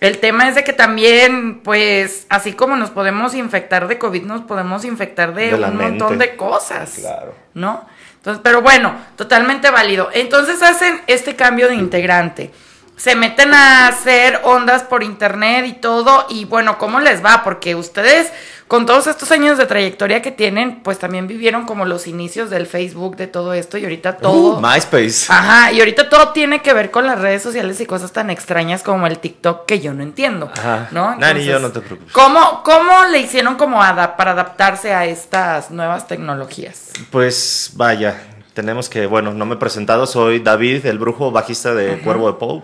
El 0.00 0.18
tema 0.18 0.48
es 0.48 0.54
de 0.54 0.64
que 0.64 0.72
también, 0.72 1.60
pues, 1.60 2.26
así 2.28 2.52
como 2.52 2.76
nos 2.76 2.90
podemos 2.90 3.34
infectar 3.34 3.86
de 3.88 3.98
COVID, 3.98 4.22
nos 4.22 4.42
podemos 4.42 4.84
infectar 4.84 5.34
de, 5.34 5.54
un 5.54 5.76
montón 5.76 6.18
de 6.18 6.36
cosas. 6.36 6.96
Claro. 7.00 7.34
¿No? 7.54 7.86
Entonces, 8.24 8.40
pero 8.42 8.62
bueno, 8.62 8.96
totalmente 9.16 9.68
válido. 9.68 10.08
Entonces 10.14 10.62
hacen 10.62 11.02
este 11.06 11.36
cambio 11.36 11.68
de 11.68 11.74
integrante. 11.74 12.50
Se 12.96 13.16
meten 13.16 13.52
a 13.52 13.88
hacer 13.88 14.40
ondas 14.44 14.84
por 14.84 15.02
internet 15.02 15.66
y 15.66 15.72
todo. 15.72 16.26
Y 16.28 16.44
bueno, 16.44 16.78
¿cómo 16.78 17.00
les 17.00 17.24
va? 17.24 17.42
Porque 17.42 17.74
ustedes 17.74 18.30
con 18.68 18.86
todos 18.86 19.06
estos 19.06 19.30
años 19.30 19.58
de 19.58 19.66
trayectoria 19.66 20.22
que 20.22 20.30
tienen, 20.30 20.82
pues 20.82 20.98
también 20.98 21.28
vivieron 21.28 21.66
como 21.66 21.84
los 21.84 22.06
inicios 22.06 22.48
del 22.50 22.66
Facebook, 22.66 23.16
de 23.16 23.26
todo 23.26 23.52
esto, 23.52 23.76
y 23.76 23.84
ahorita 23.84 24.16
todo. 24.16 24.56
Uh, 24.56 24.60
MySpace. 24.60 25.26
Ajá, 25.28 25.70
y 25.72 25.80
ahorita 25.80 26.08
todo 26.08 26.30
tiene 26.30 26.62
que 26.62 26.72
ver 26.72 26.90
con 26.90 27.06
las 27.06 27.20
redes 27.20 27.42
sociales 27.42 27.80
y 27.80 27.86
cosas 27.86 28.12
tan 28.12 28.30
extrañas 28.30 28.82
como 28.82 29.06
el 29.06 29.18
TikTok 29.18 29.66
que 29.66 29.80
yo 29.80 29.92
no 29.92 30.02
entiendo. 30.02 30.50
Ajá. 30.56 30.88
¿No? 30.92 31.14
Nani, 31.16 31.44
yo 31.44 31.58
no 31.58 31.70
te 31.70 31.80
preocupes. 31.80 32.12
¿cómo, 32.12 32.62
¿Cómo 32.64 33.04
le 33.10 33.20
hicieron 33.20 33.56
como 33.56 33.78
para 33.78 34.30
adaptarse 34.30 34.94
a 34.94 35.04
estas 35.04 35.70
nuevas 35.70 36.08
tecnologías? 36.08 36.90
Pues 37.10 37.70
vaya, 37.74 38.22
tenemos 38.54 38.88
que, 38.88 39.06
bueno, 39.06 39.34
no 39.34 39.46
me 39.46 39.56
he 39.56 39.58
presentado, 39.58 40.06
soy 40.06 40.38
David, 40.38 40.86
el 40.86 40.98
brujo 40.98 41.30
bajista 41.30 41.74
de 41.74 41.98
Cuervo 41.98 42.28
de 42.28 42.38
Pou. 42.38 42.62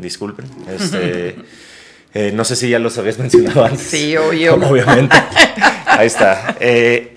Disculpen. 0.00 0.46
Este. 0.68 1.36
Eh, 2.12 2.32
no 2.34 2.44
sé 2.44 2.56
si 2.56 2.68
ya 2.68 2.78
los 2.78 2.98
habías 2.98 3.18
mencionado 3.20 3.64
antes. 3.64 3.82
Sí, 3.82 4.16
obvio. 4.16 4.54
Obviamente. 4.54 5.16
Ahí 5.86 6.06
está. 6.06 6.56
Eh, 6.60 7.14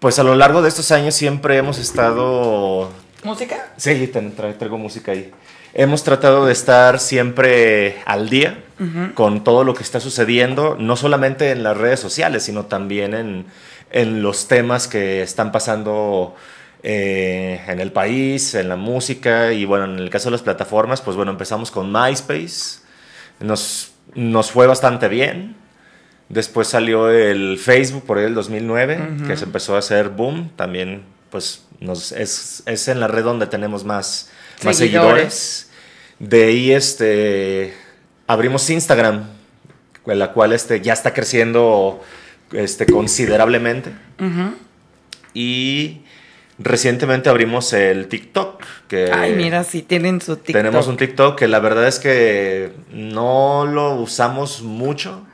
pues 0.00 0.18
a 0.18 0.22
lo 0.22 0.34
largo 0.34 0.62
de 0.62 0.68
estos 0.68 0.90
años 0.92 1.14
siempre 1.14 1.58
hemos 1.58 1.78
estado... 1.78 2.90
¿Música? 3.22 3.68
Sí, 3.76 4.10
traigo 4.58 4.78
música 4.78 5.12
ahí. 5.12 5.30
Hemos 5.74 6.02
tratado 6.04 6.46
de 6.46 6.54
estar 6.54 6.98
siempre 6.98 7.98
al 8.06 8.30
día 8.30 8.64
con 9.14 9.44
todo 9.44 9.62
lo 9.62 9.74
que 9.74 9.82
está 9.82 10.00
sucediendo, 10.00 10.74
no 10.78 10.96
solamente 10.96 11.50
en 11.50 11.62
las 11.62 11.76
redes 11.76 12.00
sociales, 12.00 12.44
sino 12.44 12.64
también 12.64 13.12
en, 13.12 13.44
en 13.90 14.22
los 14.22 14.48
temas 14.48 14.88
que 14.88 15.22
están 15.22 15.52
pasando 15.52 16.34
eh, 16.82 17.60
en 17.66 17.78
el 17.80 17.92
país, 17.92 18.54
en 18.54 18.68
la 18.68 18.76
música 18.76 19.52
y 19.52 19.64
bueno, 19.64 19.84
en 19.84 19.98
el 19.98 20.08
caso 20.08 20.26
de 20.26 20.32
las 20.32 20.42
plataformas, 20.42 21.02
pues 21.02 21.16
bueno, 21.16 21.30
empezamos 21.30 21.70
con 21.70 21.92
MySpace, 21.92 22.80
nos, 23.40 23.92
nos 24.14 24.50
fue 24.50 24.66
bastante 24.66 25.08
bien. 25.08 25.56
Después 26.30 26.68
salió 26.68 27.10
el 27.10 27.58
Facebook 27.58 28.04
por 28.06 28.18
el 28.18 28.34
2009, 28.34 29.26
que 29.26 29.36
se 29.36 29.44
empezó 29.44 29.74
a 29.74 29.80
hacer 29.80 30.10
boom. 30.10 30.50
También, 30.54 31.02
pues, 31.28 31.66
nos, 31.80 32.12
es, 32.12 32.62
es 32.66 32.86
en 32.86 33.00
la 33.00 33.08
red 33.08 33.24
donde 33.24 33.48
tenemos 33.48 33.84
más, 33.84 34.30
más 34.62 34.76
seguidores. 34.76 35.70
De 36.20 36.44
ahí, 36.44 36.70
este, 36.70 37.74
abrimos 38.28 38.70
Instagram, 38.70 39.24
la 40.06 40.32
cual 40.32 40.52
este, 40.52 40.80
ya 40.80 40.92
está 40.92 41.12
creciendo 41.12 42.00
este, 42.52 42.86
considerablemente. 42.86 43.92
Y 45.34 46.02
Recientemente 46.62 47.30
abrimos 47.30 47.72
el 47.72 48.06
TikTok. 48.08 48.62
Que 48.86 49.10
Ay, 49.10 49.34
mira, 49.34 49.64
sí 49.64 49.80
tienen 49.80 50.20
su 50.20 50.36
TikTok. 50.36 50.62
Tenemos 50.62 50.88
un 50.88 50.98
TikTok 50.98 51.38
que 51.38 51.48
la 51.48 51.58
verdad 51.58 51.88
es 51.88 51.98
que 51.98 52.72
no 52.92 53.64
lo 53.64 53.94
usamos 53.94 54.60
mucho, 54.60 55.24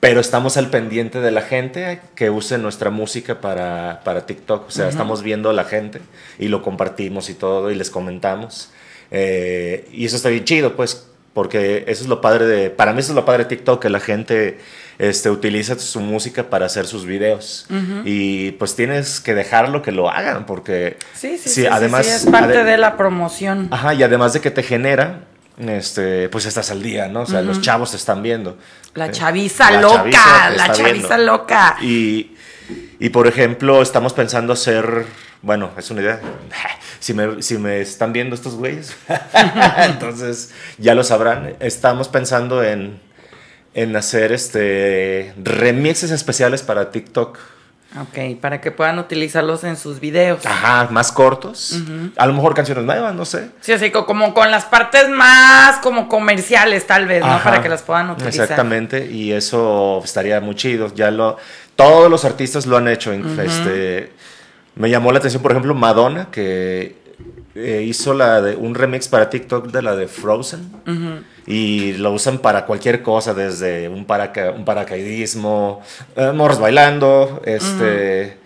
pero 0.00 0.20
estamos 0.20 0.58
al 0.58 0.68
pendiente 0.68 1.20
de 1.20 1.30
la 1.30 1.40
gente 1.40 2.02
que 2.14 2.28
use 2.28 2.58
nuestra 2.58 2.90
música 2.90 3.40
para, 3.40 4.02
para 4.04 4.26
TikTok. 4.26 4.68
O 4.68 4.70
sea, 4.70 4.90
estamos 4.90 5.22
viendo 5.22 5.48
a 5.48 5.54
la 5.54 5.64
gente 5.64 6.02
y 6.38 6.48
lo 6.48 6.60
compartimos 6.60 7.30
y 7.30 7.34
todo 7.34 7.70
y 7.70 7.74
les 7.74 7.88
comentamos. 7.88 8.70
Eh, 9.10 9.88
y 9.90 10.04
eso 10.04 10.16
está 10.16 10.28
bien 10.28 10.44
chido, 10.44 10.76
pues, 10.76 11.08
porque 11.34 11.84
eso 11.88 12.04
es 12.04 12.08
lo 12.08 12.20
padre 12.20 12.46
de, 12.46 12.70
para 12.70 12.92
mí 12.92 13.00
eso 13.00 13.12
es 13.12 13.16
lo 13.16 13.24
padre 13.24 13.42
de 13.44 13.48
TikTok, 13.50 13.82
que 13.82 13.90
la 13.90 14.00
gente 14.00 14.58
este, 14.98 15.30
utiliza 15.30 15.76
su 15.78 16.00
música 16.00 16.44
para 16.44 16.66
hacer 16.66 16.86
sus 16.86 17.04
videos. 17.04 17.66
Y 18.04 18.52
pues 18.52 18.76
tienes 18.76 19.20
que 19.20 19.34
dejarlo 19.34 19.82
que 19.82 19.92
lo 19.92 20.08
hagan, 20.08 20.46
porque 20.46 20.96
sí, 21.12 21.36
sí, 21.36 21.48
sí, 21.48 21.66
además, 21.66 22.06
es 22.06 22.26
parte 22.30 22.62
de 22.62 22.78
la 22.78 22.96
promoción. 22.96 23.68
Ajá, 23.72 23.94
y 23.94 24.04
además 24.04 24.32
de 24.32 24.40
que 24.40 24.52
te 24.52 24.62
genera, 24.62 25.24
este, 25.58 26.28
pues 26.28 26.46
estás 26.46 26.70
al 26.70 26.82
día, 26.82 27.08
¿no? 27.08 27.22
O 27.22 27.26
sea, 27.26 27.42
los 27.42 27.60
chavos 27.60 27.90
te 27.90 27.96
están 27.96 28.22
viendo. 28.22 28.56
La 28.94 29.10
chaviza 29.10 29.80
loca, 29.80 30.50
la 30.50 30.72
chaviza 30.72 31.18
loca. 31.18 31.76
Y, 31.82 32.36
y 33.00 33.08
por 33.08 33.26
ejemplo, 33.26 33.82
estamos 33.82 34.12
pensando 34.12 34.52
hacer, 34.52 35.04
bueno, 35.42 35.70
es 35.76 35.90
una 35.90 36.00
idea. 36.00 36.20
Si 37.04 37.12
me, 37.12 37.42
si 37.42 37.58
me 37.58 37.82
están 37.82 38.14
viendo 38.14 38.34
estos 38.34 38.54
güeyes, 38.54 38.96
entonces 39.76 40.54
ya 40.78 40.94
lo 40.94 41.04
sabrán. 41.04 41.54
Estamos 41.60 42.08
pensando 42.08 42.64
en 42.64 42.98
en 43.74 43.94
hacer 43.94 44.32
este 44.32 45.34
remixes 45.36 46.10
especiales 46.10 46.62
para 46.62 46.90
TikTok. 46.90 47.38
Ok, 48.00 48.40
para 48.40 48.62
que 48.62 48.70
puedan 48.70 48.98
utilizarlos 48.98 49.62
en 49.64 49.76
sus 49.76 50.00
videos. 50.00 50.46
Ajá, 50.46 50.88
más 50.90 51.12
cortos. 51.12 51.78
A 52.16 52.26
lo 52.26 52.32
mejor 52.32 52.54
canciones 52.54 52.84
nuevas, 52.84 53.14
no 53.14 53.26
sé. 53.26 53.50
Sí, 53.60 53.72
así 53.72 53.90
como 53.90 54.32
con 54.32 54.50
las 54.50 54.64
partes 54.64 55.10
más 55.10 55.76
como 55.80 56.08
comerciales 56.08 56.86
tal 56.86 57.06
vez, 57.06 57.20
¿no? 57.20 57.38
Para 57.44 57.62
que 57.62 57.68
las 57.68 57.82
puedan 57.82 58.08
utilizar. 58.08 58.44
Exactamente, 58.44 59.06
y 59.12 59.30
eso 59.32 60.00
estaría 60.02 60.40
muy 60.40 60.54
chido. 60.54 60.92
Ya 60.94 61.10
lo, 61.10 61.36
todos 61.76 62.10
los 62.10 62.24
artistas 62.24 62.64
lo 62.64 62.78
han 62.78 62.88
hecho. 62.88 63.12
Este, 63.12 64.10
me 64.76 64.90
llamó 64.90 65.12
la 65.12 65.18
atención, 65.18 65.42
por 65.42 65.52
ejemplo, 65.52 65.74
Madonna, 65.74 66.28
que 66.30 66.96
eh, 67.54 67.84
hizo 67.86 68.14
la 68.14 68.42
de 68.42 68.56
un 68.56 68.74
remix 68.74 69.06
para 69.06 69.30
TikTok 69.30 69.70
de 69.70 69.82
la 69.82 69.94
de 69.94 70.08
Frozen. 70.08 71.22
Y 71.46 71.92
lo 71.94 72.12
usan 72.12 72.38
para 72.38 72.64
cualquier 72.66 73.02
cosa, 73.02 73.34
desde 73.34 73.88
un, 73.88 74.06
un 74.06 74.64
paracaidismo, 74.64 75.82
eh, 76.16 76.32
morros 76.34 76.58
bailando, 76.58 77.42
este, 77.44 78.38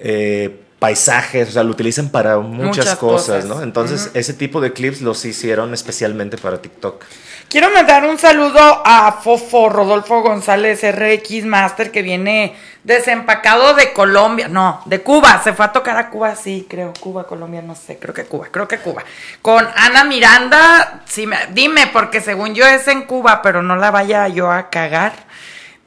eh, 0.00 0.60
paisajes, 0.78 1.48
o 1.48 1.52
sea, 1.52 1.62
lo 1.62 1.70
utilizan 1.70 2.10
para 2.10 2.38
muchas, 2.38 2.96
cosas, 2.96 3.46
¿no? 3.46 3.62
Entonces, 3.62 4.10
ese 4.14 4.34
tipo 4.34 4.60
de 4.60 4.72
clips 4.72 5.00
los 5.00 5.24
hicieron 5.24 5.72
especialmente 5.72 6.36
para 6.36 6.60
TikTok. 6.60 7.02
Quiero 7.48 7.70
mandar 7.70 8.04
un 8.04 8.18
saludo 8.18 8.58
a 8.84 9.20
Fofo 9.22 9.68
Rodolfo 9.68 10.20
González 10.20 10.82
RX 10.82 11.44
Master 11.44 11.92
que 11.92 12.02
viene 12.02 12.56
desempacado 12.82 13.74
de 13.74 13.92
Colombia, 13.92 14.48
no, 14.48 14.82
de 14.84 15.00
Cuba, 15.00 15.40
se 15.42 15.52
fue 15.52 15.64
a 15.64 15.72
tocar 15.72 15.96
a 15.96 16.10
Cuba, 16.10 16.36
sí, 16.36 16.66
creo, 16.68 16.92
Cuba, 17.00 17.26
Colombia, 17.26 17.62
no 17.62 17.74
sé, 17.74 17.98
creo 17.98 18.12
que 18.14 18.24
Cuba, 18.24 18.48
creo 18.50 18.68
que 18.68 18.78
Cuba. 18.78 19.04
Con 19.42 19.66
Ana 19.76 20.04
Miranda, 20.04 21.02
sí, 21.06 21.26
dime, 21.52 21.88
porque 21.92 22.20
según 22.20 22.54
yo 22.54 22.66
es 22.66 22.86
en 22.88 23.02
Cuba, 23.02 23.42
pero 23.42 23.62
no 23.62 23.76
la 23.76 23.90
vaya 23.90 24.28
yo 24.28 24.50
a 24.50 24.68
cagar. 24.68 25.12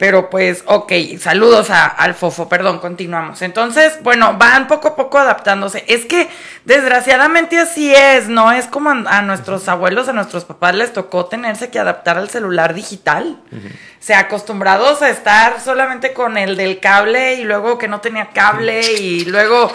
Pero 0.00 0.30
pues, 0.30 0.64
ok, 0.64 0.92
saludos 1.20 1.68
a, 1.68 1.84
al 1.84 2.14
Fofo, 2.14 2.48
perdón, 2.48 2.78
continuamos. 2.78 3.42
Entonces, 3.42 3.98
bueno, 4.02 4.34
van 4.38 4.66
poco 4.66 4.88
a 4.88 4.96
poco 4.96 5.18
adaptándose. 5.18 5.84
Es 5.88 6.06
que 6.06 6.26
desgraciadamente 6.64 7.58
así 7.58 7.94
es, 7.94 8.26
¿no? 8.26 8.50
Es 8.50 8.66
como 8.66 8.88
a, 8.88 9.20
nuestros 9.20 9.68
abuelos, 9.68 10.08
a 10.08 10.14
nuestros 10.14 10.46
papás 10.46 10.74
les 10.74 10.94
tocó 10.94 11.26
tenerse 11.26 11.68
que 11.68 11.78
adaptar 11.78 12.16
al 12.16 12.30
celular 12.30 12.72
digital. 12.72 13.36
O 13.52 13.58
sea, 14.02 14.20
acostumbrados 14.20 15.02
a 15.02 15.10
estar 15.10 15.60
solamente 15.60 16.14
con 16.14 16.38
el 16.38 16.56
del 16.56 16.80
cable 16.80 17.34
y 17.34 17.44
luego 17.44 17.76
que 17.76 17.86
no 17.86 18.00
tenía 18.00 18.30
cable 18.30 18.80
y 18.94 19.26
luego... 19.26 19.70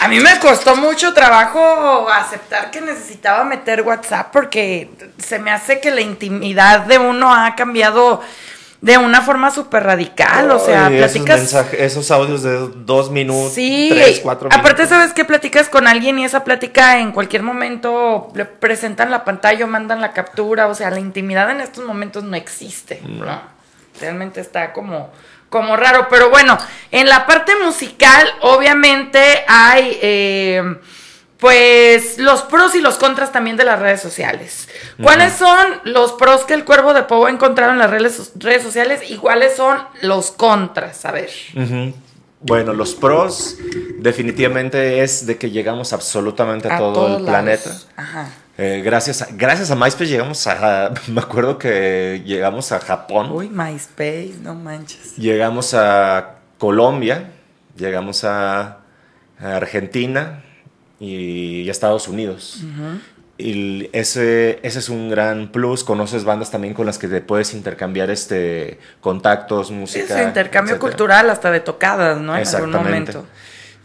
A 0.00 0.08
mí 0.08 0.18
me 0.18 0.38
costó 0.40 0.76
mucho 0.76 1.14
trabajo 1.14 2.08
aceptar 2.10 2.70
que 2.70 2.80
necesitaba 2.80 3.44
meter 3.44 3.82
WhatsApp 3.82 4.30
porque 4.32 4.90
se 5.18 5.38
me 5.38 5.50
hace 5.50 5.80
que 5.80 5.90
la 5.90 6.00
intimidad 6.00 6.80
de 6.80 6.98
uno 6.98 7.34
ha 7.34 7.54
cambiado 7.54 8.22
de 8.80 8.98
una 8.98 9.22
forma 9.22 9.50
súper 9.50 9.82
radical, 9.82 10.50
o 10.50 10.58
sea, 10.58 10.88
platicas... 10.88 11.54
Esos, 11.72 12.10
audios 12.10 12.42
de 12.42 12.68
dos 12.84 13.10
minutos, 13.10 13.54
sí, 13.54 13.88
tres, 13.90 14.20
cuatro 14.22 14.48
minutos. 14.48 14.60
Aparte, 14.60 14.86
¿sabes 14.86 15.12
que 15.12 15.24
Platicas 15.24 15.68
con 15.68 15.86
alguien 15.86 16.18
y 16.18 16.24
esa 16.24 16.44
plática 16.44 16.98
en 16.98 17.12
cualquier 17.12 17.42
momento 17.42 18.28
le 18.34 18.44
presentan 18.44 19.10
la 19.10 19.24
pantalla 19.24 19.64
o 19.64 19.68
mandan 19.68 20.00
la 20.00 20.12
captura, 20.12 20.66
o 20.66 20.74
sea, 20.74 20.90
la 20.90 21.00
intimidad 21.00 21.50
en 21.50 21.60
estos 21.60 21.84
momentos 21.84 22.24
no 22.24 22.36
existe, 22.36 23.00
¿no? 23.06 23.40
Realmente 24.00 24.40
está 24.40 24.72
como, 24.72 25.10
como 25.48 25.76
raro, 25.76 26.08
pero 26.10 26.30
bueno, 26.30 26.58
en 26.90 27.08
la 27.08 27.26
parte 27.26 27.52
musical, 27.64 28.28
obviamente 28.42 29.44
hay... 29.48 29.98
Eh, 30.02 30.76
pues 31.44 32.16
los 32.16 32.40
pros 32.40 32.74
y 32.74 32.80
los 32.80 32.96
contras 32.96 33.30
también 33.30 33.58
de 33.58 33.64
las 33.64 33.78
redes 33.78 34.00
sociales. 34.00 34.66
¿Cuáles 35.02 35.34
son 35.34 35.78
los 35.84 36.12
pros 36.12 36.44
que 36.44 36.54
el 36.54 36.64
cuervo 36.64 36.94
de 36.94 37.02
Pogo 37.02 37.26
ha 37.26 37.30
encontrado 37.30 37.70
en 37.70 37.78
las 37.78 37.90
redes, 37.90 38.32
redes 38.36 38.62
sociales 38.62 39.02
y 39.10 39.16
cuáles 39.16 39.54
son 39.54 39.76
los 40.00 40.30
contras? 40.30 41.04
A 41.04 41.12
ver. 41.12 41.28
Bueno, 42.40 42.72
los 42.72 42.94
pros 42.94 43.58
definitivamente 43.98 45.02
es 45.02 45.26
de 45.26 45.36
que 45.36 45.50
llegamos 45.50 45.92
absolutamente 45.92 46.72
a, 46.72 46.78
todo 46.78 47.18
el 47.18 47.24
planeta. 47.26 47.72
Ajá. 47.94 48.30
Eh, 48.56 48.80
gracias, 48.82 49.20
a, 49.20 49.28
gracias 49.32 49.70
a 49.70 49.76
MySpace 49.76 50.06
llegamos 50.06 50.46
a, 50.46 50.94
me 51.08 51.20
acuerdo 51.20 51.58
que 51.58 52.22
llegamos 52.24 52.72
a 52.72 52.80
Japón. 52.80 53.30
Uy, 53.30 53.50
MySpace, 53.50 54.36
no 54.40 54.54
manches. 54.54 55.14
Llegamos 55.16 55.74
a 55.74 56.36
Colombia, 56.56 57.32
llegamos 57.76 58.24
a 58.24 58.78
Argentina, 59.38 60.42
y, 61.00 61.68
Estados 61.68 62.08
Unidos. 62.08 62.62
Y 63.36 63.90
ese, 63.92 64.60
ese 64.62 64.78
es 64.78 64.88
un 64.88 65.10
gran 65.10 65.50
plus. 65.50 65.82
Conoces 65.82 66.24
bandas 66.24 66.50
también 66.50 66.72
con 66.72 66.86
las 66.86 66.98
que 66.98 67.08
te 67.08 67.20
puedes 67.20 67.52
intercambiar 67.52 68.10
este 68.10 68.78
contactos, 69.00 69.70
música. 69.70 70.04
Ese 70.04 70.22
intercambio 70.22 70.78
cultural 70.78 71.30
hasta 71.30 71.50
de 71.50 71.60
tocadas, 71.60 72.20
¿no? 72.20 72.36
En 72.36 72.46
algún 72.46 72.70
momento. 72.70 73.26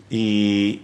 Y, 0.10 0.84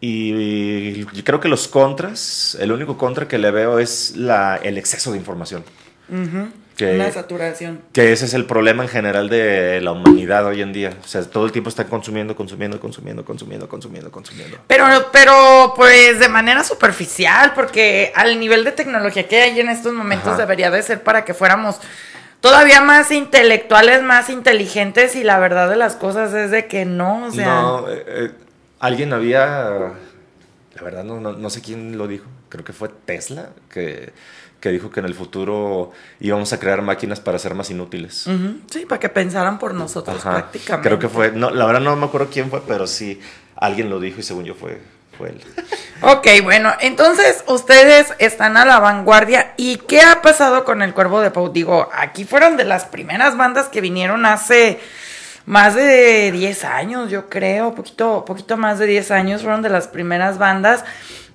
y, 0.00 1.04
creo 1.22 1.40
que 1.40 1.48
los 1.48 1.68
contras, 1.68 2.56
el 2.58 2.72
único 2.72 2.96
contra 2.96 3.28
que 3.28 3.38
le 3.38 3.50
veo 3.50 3.78
es 3.78 4.16
la, 4.16 4.56
el 4.56 4.78
exceso 4.78 5.12
de 5.12 5.18
información. 5.18 5.62
Una 6.86 7.10
saturación. 7.10 7.82
Que 7.92 8.12
ese 8.12 8.24
es 8.24 8.34
el 8.34 8.46
problema 8.46 8.82
en 8.82 8.88
general 8.88 9.28
de 9.28 9.80
la 9.80 9.92
humanidad 9.92 10.46
hoy 10.46 10.62
en 10.62 10.72
día. 10.72 10.92
O 11.02 11.06
sea, 11.06 11.22
todo 11.22 11.44
el 11.46 11.52
tiempo 11.52 11.68
están 11.68 11.88
consumiendo, 11.88 12.34
consumiendo, 12.36 12.80
consumiendo, 12.80 13.24
consumiendo, 13.24 13.68
consumiendo, 13.68 14.10
consumiendo. 14.10 14.58
Pero, 14.66 14.86
pero, 15.12 15.72
pues 15.76 16.18
de 16.18 16.28
manera 16.28 16.64
superficial, 16.64 17.52
porque 17.54 18.12
al 18.14 18.38
nivel 18.38 18.64
de 18.64 18.72
tecnología 18.72 19.28
que 19.28 19.42
hay 19.42 19.60
en 19.60 19.68
estos 19.68 19.92
momentos 19.92 20.38
debería 20.38 20.70
de 20.70 20.82
ser 20.82 21.02
para 21.02 21.24
que 21.24 21.34
fuéramos 21.34 21.80
todavía 22.40 22.80
más 22.80 23.10
intelectuales, 23.10 24.02
más 24.02 24.30
inteligentes 24.30 25.14
y 25.16 25.24
la 25.24 25.38
verdad 25.38 25.68
de 25.68 25.76
las 25.76 25.96
cosas 25.96 26.32
es 26.34 26.50
de 26.50 26.66
que 26.66 26.84
no, 26.84 27.26
o 27.26 27.30
sea... 27.30 27.62
No, 27.62 27.90
eh, 27.90 28.04
eh, 28.06 28.30
alguien 28.78 29.12
había... 29.12 29.92
La 30.74 30.82
verdad 30.82 31.04
no, 31.04 31.20
no 31.20 31.50
sé 31.50 31.60
quién 31.60 31.98
lo 31.98 32.08
dijo, 32.08 32.24
creo 32.48 32.64
que 32.64 32.72
fue 32.72 32.88
Tesla, 32.88 33.50
que 33.70 34.12
que 34.60 34.68
dijo 34.68 34.90
que 34.90 35.00
en 35.00 35.06
el 35.06 35.14
futuro 35.14 35.90
íbamos 36.20 36.52
a 36.52 36.60
crear 36.60 36.82
máquinas 36.82 37.18
para 37.20 37.38
ser 37.38 37.54
más 37.54 37.70
inútiles. 37.70 38.28
Sí, 38.70 38.86
para 38.86 39.00
que 39.00 39.08
pensaran 39.08 39.58
por 39.58 39.74
nosotros 39.74 40.22
prácticamente. 40.22 40.88
Creo 40.88 40.98
que 40.98 41.08
fue, 41.08 41.32
no, 41.32 41.50
la 41.50 41.66
verdad 41.66 41.80
no 41.80 41.96
me 41.96 42.06
acuerdo 42.06 42.28
quién 42.30 42.50
fue, 42.50 42.62
pero 42.66 42.86
sí, 42.86 43.20
alguien 43.56 43.90
lo 43.90 43.98
dijo 43.98 44.20
y 44.20 44.22
según 44.22 44.44
yo 44.44 44.54
fue, 44.54 44.80
fue 45.16 45.30
él. 45.30 45.40
Ok, 46.02 46.28
bueno, 46.42 46.72
entonces 46.80 47.44
ustedes 47.46 48.14
están 48.18 48.56
a 48.56 48.64
la 48.64 48.78
vanguardia. 48.78 49.52
¿Y 49.58 49.76
qué 49.76 50.00
ha 50.00 50.22
pasado 50.22 50.64
con 50.64 50.80
el 50.80 50.94
Cuervo 50.94 51.20
de 51.20 51.30
Pau? 51.30 51.52
Digo, 51.52 51.90
aquí 51.92 52.24
fueron 52.24 52.56
de 52.56 52.64
las 52.64 52.86
primeras 52.86 53.36
bandas 53.36 53.68
que 53.68 53.82
vinieron 53.82 54.24
hace 54.24 54.80
más 55.44 55.74
de 55.74 56.32
10 56.32 56.64
años, 56.64 57.10
yo 57.10 57.28
creo, 57.28 57.74
poquito, 57.74 58.24
poquito 58.24 58.56
más 58.56 58.78
de 58.78 58.86
10 58.86 59.10
años, 59.10 59.42
fueron 59.42 59.60
de 59.60 59.68
las 59.68 59.88
primeras 59.88 60.38
bandas. 60.38 60.84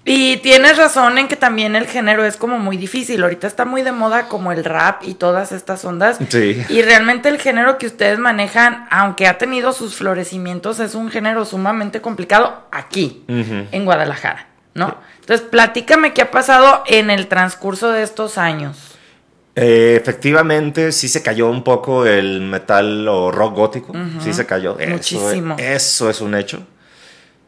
Y 0.08 0.38
tienes 0.38 0.78
razón 0.78 1.18
en 1.18 1.28
que 1.28 1.36
también 1.36 1.76
el 1.76 1.88
género 1.88 2.24
es 2.24 2.38
como 2.38 2.60
muy 2.60 2.78
difícil. 2.78 3.24
Ahorita 3.24 3.48
está 3.48 3.66
muy 3.66 3.82
de 3.82 3.92
moda 3.92 4.28
como 4.28 4.52
el 4.52 4.64
rap 4.64 5.02
y 5.04 5.16
todas 5.16 5.52
estas 5.52 5.84
ondas. 5.84 6.20
Sí. 6.30 6.64
Y 6.70 6.84
realmente 6.84 7.28
el 7.28 7.40
género 7.40 7.80
que 7.80 7.88
ustedes 7.88 8.20
manejan, 8.20 8.88
aunque 8.92 9.26
ha 9.26 9.40
tenido 9.40 9.74
sus 9.74 9.96
florecimientos, 9.96 10.80
es 10.80 10.94
un 10.94 11.10
género 11.10 11.44
sumamente 11.44 12.02
complicado 12.02 12.68
aquí, 12.72 13.24
en 13.28 13.84
Guadalajara, 13.84 14.48
¿no? 14.76 14.96
Entonces, 15.22 15.48
platícame 15.50 16.14
qué 16.14 16.22
ha 16.22 16.30
pasado 16.30 16.84
en 16.86 17.10
el 17.10 17.26
transcurso 17.26 17.92
de 17.92 18.04
estos 18.04 18.38
años. 18.38 18.96
Eh, 19.56 19.98
efectivamente, 20.00 20.92
sí 20.92 21.08
se 21.08 21.24
cayó 21.24 21.50
un 21.50 21.64
poco 21.64 22.06
el 22.06 22.42
metal 22.42 23.08
o 23.08 23.32
rock 23.32 23.56
gótico. 23.56 23.94
Sí 24.20 24.34
se 24.34 24.46
cayó. 24.46 24.78
Muchísimo. 24.88 25.56
eso 25.58 26.12
es 26.12 26.22
un 26.22 26.36
hecho. 26.36 26.68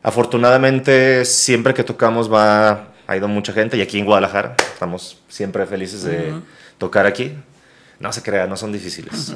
Afortunadamente, 0.04 1.26
siempre 1.26 1.74
que 1.74 1.84
tocamos 1.84 2.32
va, 2.32 2.90
ha 3.08 3.18
ido 3.18 3.28
mucha 3.28 3.54
gente 3.54 3.78
y 3.78 3.82
aquí 3.82 4.00
en 4.00 4.06
Guadalajara 4.06 4.56
estamos 4.74 5.20
siempre 5.28 5.66
felices 5.66 6.04
de 6.04 6.34
tocar 6.78 7.06
aquí. 7.06 7.36
No 8.00 8.14
se 8.14 8.22
crea, 8.22 8.48
no 8.48 8.56
son 8.58 8.72
difíciles. 8.72 9.36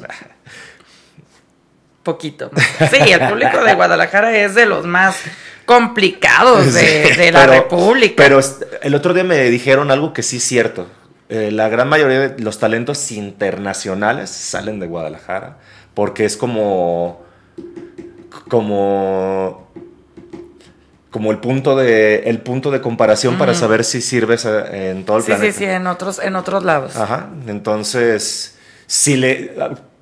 Poquito. 2.02 2.50
Sí, 2.90 3.12
el 3.12 3.28
público 3.28 3.62
de 3.62 3.74
Guadalajara 3.74 4.36
es 4.36 4.54
de 4.54 4.66
los 4.66 4.84
más 4.84 5.16
complicados 5.66 6.74
de, 6.74 7.30
la 7.32 7.46
República. 7.46 8.14
Pero 8.16 8.40
el 8.82 8.94
otro 8.94 9.14
día 9.14 9.24
me 9.24 9.38
dijeron 9.50 9.90
algo 9.90 10.12
que 10.12 10.22
sí 10.22 10.38
es 10.38 10.44
cierto. 10.44 10.88
Eh, 11.28 11.50
la 11.50 11.68
gran 11.68 11.88
mayoría 11.88 12.28
de 12.28 12.42
los 12.42 12.58
talentos 12.58 13.10
internacionales 13.12 14.30
salen 14.30 14.80
de 14.80 14.86
Guadalajara 14.86 15.58
porque 15.94 16.24
es 16.24 16.36
como 16.36 17.24
como 18.48 19.71
como 21.12 21.30
el 21.30 21.38
punto 21.38 21.76
de, 21.76 22.24
el 22.24 22.40
punto 22.40 22.72
de 22.72 22.80
comparación 22.80 23.38
para 23.38 23.54
saber 23.54 23.84
si 23.84 24.00
sirves 24.00 24.44
en 24.44 25.04
todo 25.04 25.18
el 25.18 25.22
planeta. 25.22 25.46
Sí, 25.46 25.52
sí, 25.52 25.64
sí, 25.66 25.70
en 25.70 25.86
otros, 25.86 26.18
en 26.18 26.34
otros 26.34 26.64
lados. 26.64 26.96
Ajá. 26.96 27.28
Entonces, 27.46 28.58
si 28.86 29.16
le 29.16 29.52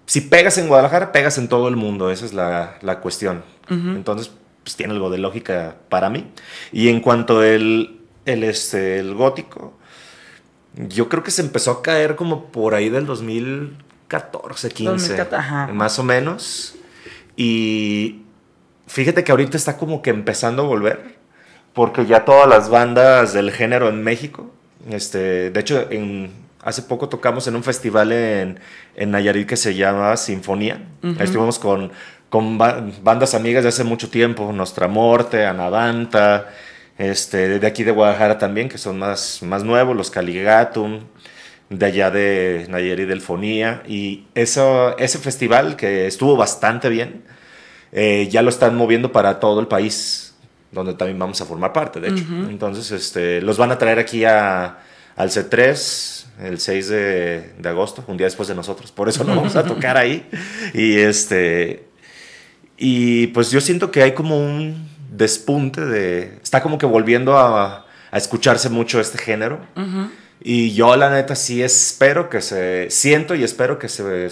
si 0.06 0.22
pegas 0.22 0.56
en 0.58 0.68
Guadalajara, 0.68 1.12
pegas 1.12 1.36
en 1.38 1.48
todo 1.48 1.68
el 1.68 1.76
mundo. 1.76 2.10
Esa 2.10 2.24
es 2.24 2.32
la, 2.32 2.78
la 2.80 3.00
cuestión. 3.00 3.44
Entonces, 3.68 4.32
pues 4.64 4.74
tiene 4.74 4.92
algo 4.92 5.10
de 5.10 5.18
lógica 5.18 5.76
para 5.88 6.10
mí. 6.10 6.26
Y 6.72 6.88
en 6.88 7.00
cuanto 7.00 7.44
el, 7.44 8.00
el, 8.24 8.42
este, 8.42 8.98
el 8.98 9.14
gótico, 9.14 9.78
yo 10.74 11.08
creo 11.08 11.22
que 11.22 11.30
se 11.30 11.42
empezó 11.42 11.70
a 11.70 11.82
caer 11.82 12.16
como 12.16 12.46
por 12.46 12.74
ahí 12.74 12.88
del 12.88 13.06
2014, 13.06 14.70
15. 14.70 15.28
Más 15.72 15.98
o 16.00 16.02
menos. 16.02 16.74
Y 17.36 18.22
Fíjate 18.90 19.22
que 19.22 19.30
ahorita 19.30 19.56
está 19.56 19.76
como 19.76 20.02
que 20.02 20.10
empezando 20.10 20.64
a 20.64 20.66
volver, 20.66 21.14
porque 21.74 22.06
ya 22.06 22.24
todas 22.24 22.48
las 22.48 22.68
bandas 22.68 23.32
del 23.32 23.52
género 23.52 23.88
en 23.88 24.02
México, 24.02 24.50
este, 24.90 25.50
de 25.50 25.60
hecho, 25.60 25.86
en, 25.90 26.32
hace 26.60 26.82
poco 26.82 27.08
tocamos 27.08 27.46
en 27.46 27.54
un 27.54 27.62
festival 27.62 28.10
en, 28.10 28.58
en 28.96 29.10
Nayarit 29.12 29.48
que 29.48 29.56
se 29.56 29.76
llama 29.76 30.16
Sinfonía. 30.16 30.82
Estuvimos 31.20 31.60
con, 31.60 31.92
con 32.30 32.58
bandas 32.58 33.34
amigas 33.34 33.62
de 33.62 33.68
hace 33.68 33.84
mucho 33.84 34.10
tiempo, 34.10 34.52
Nostra 34.52 34.88
Morte, 34.88 35.46
Anadanta, 35.46 36.48
este, 36.98 37.60
de 37.60 37.66
aquí 37.68 37.84
de 37.84 37.92
Guadalajara 37.92 38.38
también, 38.38 38.68
que 38.68 38.76
son 38.76 38.98
más, 38.98 39.40
más 39.44 39.62
nuevos, 39.62 39.96
los 39.96 40.10
Caligatum, 40.10 40.98
de 41.68 41.86
allá 41.86 42.10
de 42.10 42.66
Nayarit 42.68 43.06
Delfonía. 43.06 43.84
Y 43.86 44.24
eso, 44.34 44.98
ese 44.98 45.20
festival 45.20 45.76
que 45.76 46.08
estuvo 46.08 46.36
bastante 46.36 46.88
bien 46.88 47.22
eh, 47.92 48.28
ya 48.30 48.42
lo 48.42 48.50
están 48.50 48.76
moviendo 48.76 49.12
para 49.12 49.40
todo 49.40 49.60
el 49.60 49.66
país, 49.66 50.34
donde 50.70 50.94
también 50.94 51.18
vamos 51.18 51.40
a 51.40 51.44
formar 51.44 51.72
parte, 51.72 52.00
de 52.00 52.08
hecho. 52.08 52.24
Entonces, 52.48 52.90
este, 52.90 53.42
los 53.42 53.58
van 53.58 53.72
a 53.72 53.78
traer 53.78 53.98
aquí 53.98 54.24
a, 54.24 54.78
al 55.16 55.30
C3 55.30 56.24
el 56.42 56.58
6 56.58 56.88
de, 56.88 57.52
de, 57.58 57.68
agosto, 57.68 58.04
un 58.06 58.16
día 58.16 58.26
después 58.26 58.48
de 58.48 58.54
nosotros. 58.54 58.92
Por 58.92 59.08
eso 59.08 59.24
no 59.24 59.36
vamos 59.36 59.56
a 59.56 59.64
tocar 59.64 59.96
ahí. 59.96 60.28
Y 60.72 60.98
este. 60.98 61.84
Y 62.78 63.26
pues 63.28 63.50
yo 63.50 63.60
siento 63.60 63.90
que 63.90 64.02
hay 64.02 64.12
como 64.12 64.38
un 64.38 64.88
despunte 65.10 65.84
de. 65.84 66.38
Está 66.42 66.62
como 66.62 66.78
que 66.78 66.86
volviendo 66.86 67.36
a, 67.36 67.86
a 68.10 68.16
escucharse 68.16 68.68
mucho 68.70 69.00
este 69.00 69.18
género. 69.18 69.60
Y 70.42 70.72
yo, 70.72 70.96
la 70.96 71.10
neta, 71.10 71.34
sí 71.34 71.62
espero 71.62 72.30
que 72.30 72.40
se. 72.40 72.88
Siento 72.90 73.34
y 73.34 73.44
espero 73.44 73.78
que 73.78 73.88
se 73.88 74.28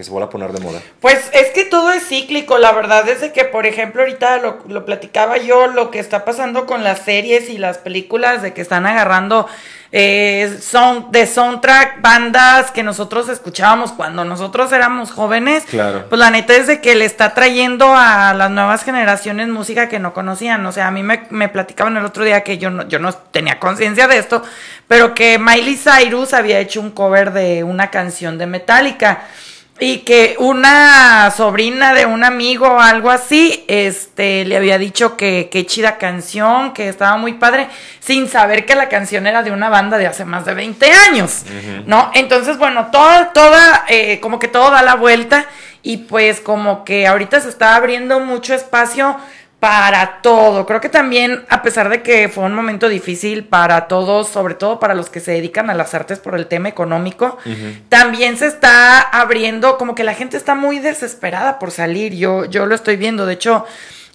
que 0.00 0.04
se 0.04 0.10
vuelva 0.10 0.28
a 0.28 0.30
poner 0.30 0.52
de 0.52 0.60
moda? 0.60 0.80
Pues 1.00 1.28
es 1.34 1.50
que 1.50 1.66
todo 1.66 1.92
es 1.92 2.08
cíclico, 2.08 2.56
la 2.56 2.72
verdad 2.72 3.06
es 3.06 3.20
de 3.20 3.32
que, 3.32 3.44
por 3.44 3.66
ejemplo, 3.66 4.00
ahorita 4.00 4.38
lo, 4.38 4.60
lo, 4.66 4.86
platicaba 4.86 5.36
yo, 5.36 5.66
lo 5.66 5.90
que 5.90 5.98
está 5.98 6.24
pasando 6.24 6.64
con 6.64 6.82
las 6.82 7.00
series 7.00 7.50
y 7.50 7.58
las 7.58 7.76
películas, 7.76 8.40
de 8.40 8.54
que 8.54 8.62
están 8.62 8.86
agarrando 8.86 9.46
eh, 9.92 10.58
son, 10.62 11.10
de 11.10 11.26
soundtrack 11.26 12.00
bandas 12.00 12.70
que 12.70 12.82
nosotros 12.82 13.28
escuchábamos 13.28 13.92
cuando 13.92 14.24
nosotros 14.24 14.72
éramos 14.72 15.10
jóvenes. 15.10 15.64
Claro. 15.64 16.06
Pues 16.08 16.18
la 16.18 16.30
neta 16.30 16.54
es 16.54 16.66
de 16.66 16.80
que 16.80 16.94
le 16.94 17.04
está 17.04 17.34
trayendo 17.34 17.92
a 17.94 18.32
las 18.32 18.50
nuevas 18.50 18.84
generaciones 18.84 19.48
música 19.48 19.90
que 19.90 19.98
no 19.98 20.14
conocían. 20.14 20.64
O 20.64 20.72
sea, 20.72 20.86
a 20.86 20.90
mí 20.90 21.02
me, 21.02 21.26
me 21.30 21.50
platicaban 21.50 21.96
el 21.98 22.06
otro 22.06 22.24
día 22.24 22.42
que 22.42 22.56
yo 22.56 22.70
no, 22.70 22.88
yo 22.88 23.00
no 23.00 23.12
tenía 23.12 23.58
conciencia 23.58 24.06
de 24.06 24.18
esto, 24.18 24.42
pero 24.86 25.12
que 25.12 25.38
Miley 25.38 25.76
Cyrus 25.76 26.32
había 26.32 26.60
hecho 26.60 26.80
un 26.80 26.92
cover 26.92 27.32
de 27.32 27.64
una 27.64 27.90
canción 27.90 28.38
de 28.38 28.46
Metallica 28.46 29.24
y 29.80 29.98
que 30.00 30.36
una 30.38 31.30
sobrina 31.30 31.94
de 31.94 32.04
un 32.04 32.22
amigo 32.22 32.68
o 32.68 32.80
algo 32.80 33.10
así, 33.10 33.64
este, 33.66 34.44
le 34.44 34.58
había 34.58 34.76
dicho 34.76 35.16
que 35.16 35.48
qué 35.50 35.64
chida 35.64 35.96
canción, 35.96 36.74
que 36.74 36.88
estaba 36.88 37.16
muy 37.16 37.32
padre, 37.32 37.68
sin 37.98 38.28
saber 38.28 38.66
que 38.66 38.74
la 38.74 38.90
canción 38.90 39.26
era 39.26 39.42
de 39.42 39.50
una 39.50 39.70
banda 39.70 39.96
de 39.96 40.06
hace 40.06 40.26
más 40.26 40.44
de 40.44 40.52
20 40.52 40.92
años, 41.08 41.44
¿no? 41.86 42.10
Entonces, 42.14 42.58
bueno, 42.58 42.88
toda, 42.92 43.32
toda, 43.32 43.86
eh, 43.88 44.20
como 44.20 44.38
que 44.38 44.48
todo 44.48 44.70
da 44.70 44.82
la 44.82 44.96
vuelta 44.96 45.46
y 45.82 45.96
pues 45.96 46.40
como 46.40 46.84
que 46.84 47.06
ahorita 47.06 47.40
se 47.40 47.48
está 47.48 47.74
abriendo 47.74 48.20
mucho 48.20 48.54
espacio 48.54 49.16
para 49.60 50.22
todo. 50.22 50.64
Creo 50.64 50.80
que 50.80 50.88
también, 50.88 51.44
a 51.50 51.62
pesar 51.62 51.90
de 51.90 52.02
que 52.02 52.30
fue 52.30 52.44
un 52.44 52.54
momento 52.54 52.88
difícil 52.88 53.44
para 53.44 53.88
todos, 53.88 54.28
sobre 54.28 54.54
todo 54.54 54.80
para 54.80 54.94
los 54.94 55.10
que 55.10 55.20
se 55.20 55.32
dedican 55.32 55.68
a 55.68 55.74
las 55.74 55.92
artes 55.92 56.18
por 56.18 56.34
el 56.34 56.46
tema 56.46 56.70
económico, 56.70 57.36
también 57.90 58.38
se 58.38 58.46
está 58.46 59.00
abriendo, 59.00 59.76
como 59.76 59.94
que 59.94 60.02
la 60.02 60.14
gente 60.14 60.38
está 60.38 60.54
muy 60.54 60.78
desesperada 60.78 61.58
por 61.58 61.70
salir. 61.70 62.14
Yo, 62.14 62.46
yo 62.46 62.64
lo 62.64 62.74
estoy 62.74 62.96
viendo. 62.96 63.26
De 63.26 63.34
hecho, 63.34 63.66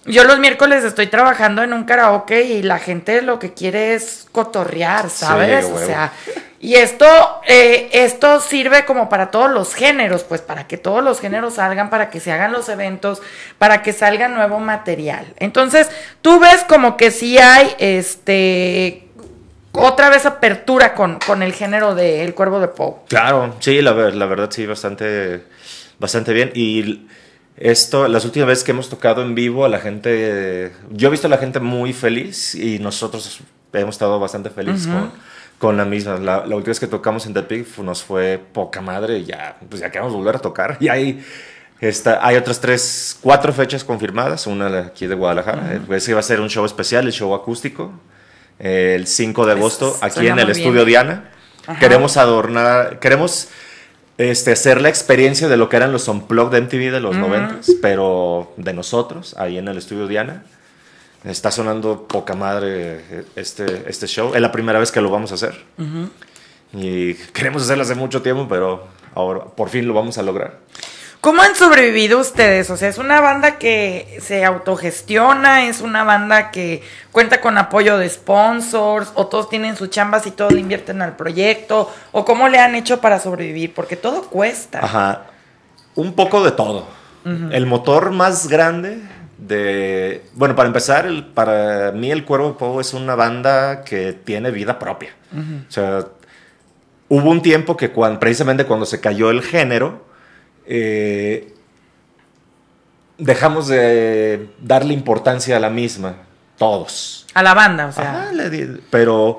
yo 0.06 0.24
los 0.24 0.38
miércoles 0.38 0.84
estoy 0.84 1.08
trabajando 1.08 1.62
en 1.62 1.72
un 1.72 1.84
karaoke 1.84 2.44
y 2.44 2.62
la 2.62 2.78
gente 2.78 3.22
lo 3.22 3.38
que 3.38 3.52
quiere 3.54 3.94
es 3.94 4.26
cotorrear, 4.32 5.10
¿sabes? 5.10 5.64
o 5.66 5.78
sea, 5.78 6.12
y 6.60 6.74
esto, 6.74 7.06
eh, 7.46 7.88
esto 7.92 8.40
sirve 8.40 8.84
como 8.84 9.08
para 9.08 9.30
todos 9.30 9.50
los 9.50 9.74
géneros, 9.74 10.24
pues 10.24 10.40
para 10.40 10.66
que 10.66 10.76
todos 10.78 11.04
los 11.04 11.20
géneros 11.20 11.54
salgan, 11.54 11.90
para 11.90 12.10
que 12.10 12.18
se 12.18 12.32
hagan 12.32 12.52
los 12.52 12.68
eventos, 12.68 13.20
para 13.58 13.82
que 13.82 13.92
salga 13.92 14.28
nuevo 14.28 14.58
material. 14.58 15.26
Entonces, 15.38 15.90
tú 16.22 16.40
ves 16.40 16.64
como 16.68 16.96
que 16.96 17.10
sí 17.10 17.38
hay, 17.38 17.74
este, 17.78 19.08
otra 19.72 20.08
vez 20.08 20.24
apertura 20.24 20.94
con, 20.94 21.18
con 21.26 21.42
el 21.42 21.52
género 21.52 21.94
de 21.94 22.24
El 22.24 22.34
Cuervo 22.34 22.58
de 22.58 22.68
Poe. 22.68 22.94
Claro, 23.08 23.54
sí, 23.60 23.82
la, 23.82 23.92
la 23.92 24.26
verdad 24.26 24.50
sí, 24.50 24.66
bastante, 24.66 25.42
bastante 25.98 26.32
bien. 26.32 26.52
Y 26.54 27.06
esto, 27.58 28.06
las 28.06 28.24
últimas 28.24 28.48
veces 28.48 28.64
que 28.64 28.72
hemos 28.72 28.88
tocado 28.88 29.22
en 29.22 29.34
vivo, 29.34 29.64
a 29.64 29.68
la 29.68 29.78
gente, 29.78 30.72
yo 30.90 31.08
he 31.08 31.10
visto 31.10 31.26
a 31.26 31.30
la 31.30 31.38
gente 31.38 31.58
muy 31.58 31.92
feliz 31.92 32.54
y 32.54 32.78
nosotros 32.78 33.40
hemos 33.72 33.94
estado 33.94 34.20
bastante 34.20 34.50
felices 34.50 34.86
con, 34.86 35.10
con, 35.58 35.76
la 35.76 35.86
misma. 35.86 36.18
La, 36.18 36.40
última 36.40 36.64
vez 36.64 36.80
que 36.80 36.86
tocamos 36.86 37.24
en 37.26 37.32
The 37.32 37.42
Pig 37.42 37.66
nos 37.78 38.02
fue 38.02 38.38
poca 38.52 38.82
madre 38.82 39.18
y 39.18 39.24
ya, 39.24 39.56
pues 39.68 39.80
ya 39.80 39.90
queremos 39.90 40.12
volver 40.12 40.36
a 40.36 40.38
tocar. 40.38 40.76
Y 40.80 40.88
hay, 40.88 41.24
está, 41.80 42.26
hay 42.26 42.36
otras 42.36 42.60
tres, 42.60 43.18
cuatro 43.22 43.54
fechas 43.54 43.84
confirmadas, 43.84 44.46
una 44.46 44.78
aquí 44.78 45.06
de 45.06 45.14
Guadalajara. 45.14 45.80
Ese 45.90 46.12
va 46.12 46.20
a 46.20 46.22
ser 46.22 46.42
un 46.42 46.50
show 46.50 46.64
especial, 46.66 47.06
el 47.06 47.12
show 47.12 47.34
acústico, 47.34 47.90
el 48.58 49.06
5 49.06 49.46
de 49.46 49.52
agosto, 49.52 49.96
aquí 50.02 50.26
en 50.26 50.38
el 50.38 50.50
Estudio 50.50 50.84
Diana. 50.84 51.30
Queremos 51.80 52.18
adornar, 52.18 53.00
queremos 53.00 53.48
este, 54.18 54.52
hacer 54.52 54.80
la 54.80 54.88
experiencia 54.88 55.48
de 55.48 55.56
lo 55.56 55.68
que 55.68 55.76
eran 55.76 55.92
los 55.92 56.08
Unplugged 56.08 56.52
de 56.52 56.60
MTV 56.62 56.92
de 56.92 57.00
los 57.00 57.16
90 57.16 57.60
pero 57.82 58.52
de 58.56 58.72
nosotros, 58.72 59.34
ahí 59.38 59.58
en 59.58 59.68
el 59.68 59.78
estudio 59.78 60.06
Diana. 60.06 60.44
Está 61.24 61.50
sonando 61.50 62.06
poca 62.06 62.34
madre 62.34 63.24
este, 63.34 63.84
este 63.88 64.06
show. 64.06 64.34
Es 64.34 64.40
la 64.40 64.52
primera 64.52 64.78
vez 64.78 64.92
que 64.92 65.00
lo 65.00 65.10
vamos 65.10 65.32
a 65.32 65.34
hacer. 65.34 65.60
Y 66.72 67.14
queremos 67.14 67.62
hacerlo 67.62 67.82
hace 67.82 67.94
mucho 67.94 68.22
tiempo, 68.22 68.46
pero 68.48 68.86
ahora 69.14 69.44
por 69.44 69.68
fin 69.68 69.88
lo 69.88 69.94
vamos 69.94 70.18
a 70.18 70.22
lograr. 70.22 70.60
¿Cómo 71.20 71.42
han 71.42 71.56
sobrevivido 71.56 72.20
ustedes? 72.20 72.70
O 72.70 72.76
sea, 72.76 72.88
es 72.88 72.98
una 72.98 73.20
banda 73.20 73.58
que 73.58 74.18
se 74.22 74.44
autogestiona, 74.44 75.66
es 75.66 75.80
una 75.80 76.04
banda 76.04 76.50
que 76.50 76.82
cuenta 77.10 77.40
con 77.40 77.58
apoyo 77.58 77.98
de 77.98 78.08
sponsors, 78.08 79.10
o 79.14 79.26
todos 79.26 79.48
tienen 79.48 79.76
sus 79.76 79.90
chambas 79.90 80.26
y 80.26 80.30
todos 80.30 80.52
le 80.52 80.60
invierten 80.60 81.02
al 81.02 81.16
proyecto, 81.16 81.92
o 82.12 82.24
cómo 82.24 82.48
le 82.48 82.58
han 82.58 82.74
hecho 82.74 83.00
para 83.00 83.18
sobrevivir, 83.18 83.74
porque 83.74 83.96
todo 83.96 84.22
cuesta. 84.22 84.84
Ajá, 84.84 85.26
un 85.94 86.12
poco 86.14 86.44
de 86.44 86.52
todo. 86.52 86.86
El 87.50 87.66
motor 87.66 88.12
más 88.12 88.46
grande 88.46 89.00
de... 89.36 90.22
Bueno, 90.34 90.54
para 90.54 90.68
empezar, 90.68 91.06
el, 91.06 91.24
para 91.24 91.90
mí 91.90 92.12
el 92.12 92.24
Cuervo 92.24 92.50
de 92.50 92.54
Pogo 92.54 92.80
es 92.80 92.94
una 92.94 93.16
banda 93.16 93.82
que 93.82 94.12
tiene 94.12 94.52
vida 94.52 94.78
propia. 94.78 95.10
O 95.32 95.72
sea, 95.72 96.06
hubo 97.08 97.28
un 97.28 97.42
tiempo 97.42 97.76
que 97.76 97.90
cuando, 97.90 98.20
precisamente 98.20 98.64
cuando 98.64 98.86
se 98.86 99.00
cayó 99.00 99.30
el 99.30 99.42
género, 99.42 100.05
eh, 100.66 101.52
dejamos 103.18 103.68
de 103.68 104.48
darle 104.60 104.94
importancia 104.94 105.56
a 105.56 105.60
la 105.60 105.70
misma, 105.70 106.16
todos. 106.58 107.26
A 107.34 107.42
la 107.42 107.54
banda, 107.54 107.86
o 107.86 107.92
sea. 107.92 108.30
pero 108.90 109.38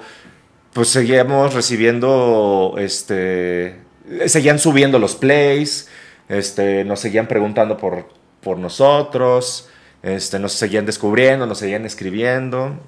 pues 0.74 0.90
seguíamos 0.90 1.54
recibiendo, 1.54 2.76
este, 2.78 3.80
seguían 4.28 4.60
subiendo 4.60 5.00
los 5.00 5.16
plays, 5.16 5.88
este, 6.30 6.84
nos 6.84 7.00
seguían 7.00 7.28
preguntando 7.28 7.78
por, 7.78 8.08
por 8.42 8.58
nosotros, 8.60 9.70
este, 10.04 10.40
nos 10.40 10.54
seguían 10.54 10.86
descubriendo, 10.86 11.48
nos 11.48 11.60
seguían 11.60 11.86
escribiendo. 11.86 12.80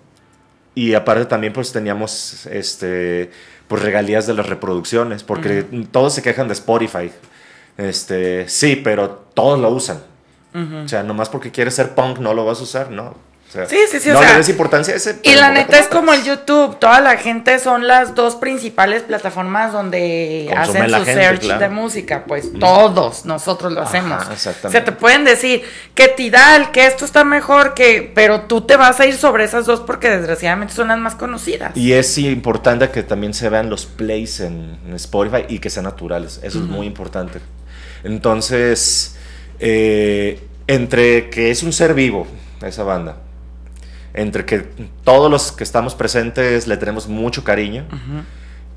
Y 0.75 0.93
aparte 0.93 1.25
también 1.25 1.51
pues 1.51 1.71
teníamos 1.71 2.45
este, 2.45 3.31
pues 3.67 3.81
regalías 3.81 4.27
de 4.27 4.33
las 4.35 4.47
reproducciones, 4.47 5.23
porque 5.23 5.65
todos 5.91 6.13
se 6.13 6.21
quejan 6.21 6.47
de 6.47 6.53
Spotify. 6.53 7.11
Este, 7.79 8.49
sí, 8.49 8.75
pero 8.75 9.09
todos 9.33 9.57
lo 9.57 9.69
usan. 9.69 10.01
O 10.53 10.87
sea, 10.87 11.03
nomás 11.03 11.29
porque 11.29 11.51
quieres 11.51 11.75
ser 11.75 11.93
punk 11.93 12.17
no 12.17 12.33
lo 12.33 12.43
vas 12.43 12.59
a 12.59 12.63
usar, 12.63 12.91
no. 12.91 13.15
sí, 13.49 13.77
sí, 13.89 13.99
sí. 13.99 14.09
No 14.09 14.19
le 14.19 14.33
des 14.35 14.49
importancia 14.49 14.93
a 14.95 14.97
ese. 14.97 15.19
Y 15.23 15.35
la 15.35 15.51
neta 15.51 15.77
es 15.77 15.87
como 15.87 16.11
el 16.11 16.23
YouTube. 16.23 16.77
Toda 16.79 16.99
la 17.01 17.17
gente 17.17 17.57
son 17.59 17.87
las 17.87 18.15
dos 18.15 18.35
principales 18.35 19.03
plataformas 19.03 19.71
donde 19.71 20.51
hacen 20.57 20.89
su 20.89 21.05
search 21.05 21.43
de 21.43 21.69
música. 21.69 22.25
Pues 22.27 22.49
todos 22.59 23.25
nosotros 23.25 23.71
lo 23.71 23.81
hacemos. 23.81 24.23
exactamente. 24.29 24.67
O 24.67 24.71
sea, 24.71 24.83
te 24.83 24.91
pueden 24.91 25.23
decir 25.23 25.61
que 25.93 26.09
Tidal, 26.09 26.71
que 26.71 26.85
esto 26.85 27.05
está 27.05 27.23
mejor, 27.23 27.75
que. 27.75 28.11
Pero 28.13 28.41
tú 28.41 28.61
te 28.61 28.75
vas 28.75 28.99
a 28.99 29.05
ir 29.05 29.15
sobre 29.15 29.45
esas 29.45 29.67
dos 29.67 29.81
porque 29.81 30.09
desgraciadamente 30.09 30.73
son 30.73 30.89
las 30.89 30.97
más 30.97 31.15
conocidas. 31.15 31.77
Y 31.77 31.93
es 31.93 32.17
importante 32.17 32.89
que 32.89 33.03
también 33.03 33.33
se 33.33 33.47
vean 33.49 33.69
los 33.69 33.85
plays 33.85 34.41
en, 34.41 34.77
Spotify 34.95 35.45
y 35.47 35.59
que 35.59 35.69
sean 35.69 35.85
naturales. 35.85 36.39
Eso 36.43 36.57
es 36.57 36.65
muy 36.65 36.87
importante. 36.87 37.39
Entonces, 38.03 39.17
eh, 39.59 40.41
entre 40.67 41.29
que 41.29 41.51
es 41.51 41.63
un 41.63 41.73
ser 41.73 41.93
vivo, 41.93 42.27
esa 42.61 42.83
banda, 42.83 43.17
entre 44.13 44.45
que 44.45 44.65
todos 45.03 45.29
los 45.29 45.51
que 45.51 45.63
estamos 45.63 45.95
presentes 45.95 46.67
le 46.67 46.77
tenemos 46.77 47.07
mucho 47.07 47.43
cariño, 47.43 47.85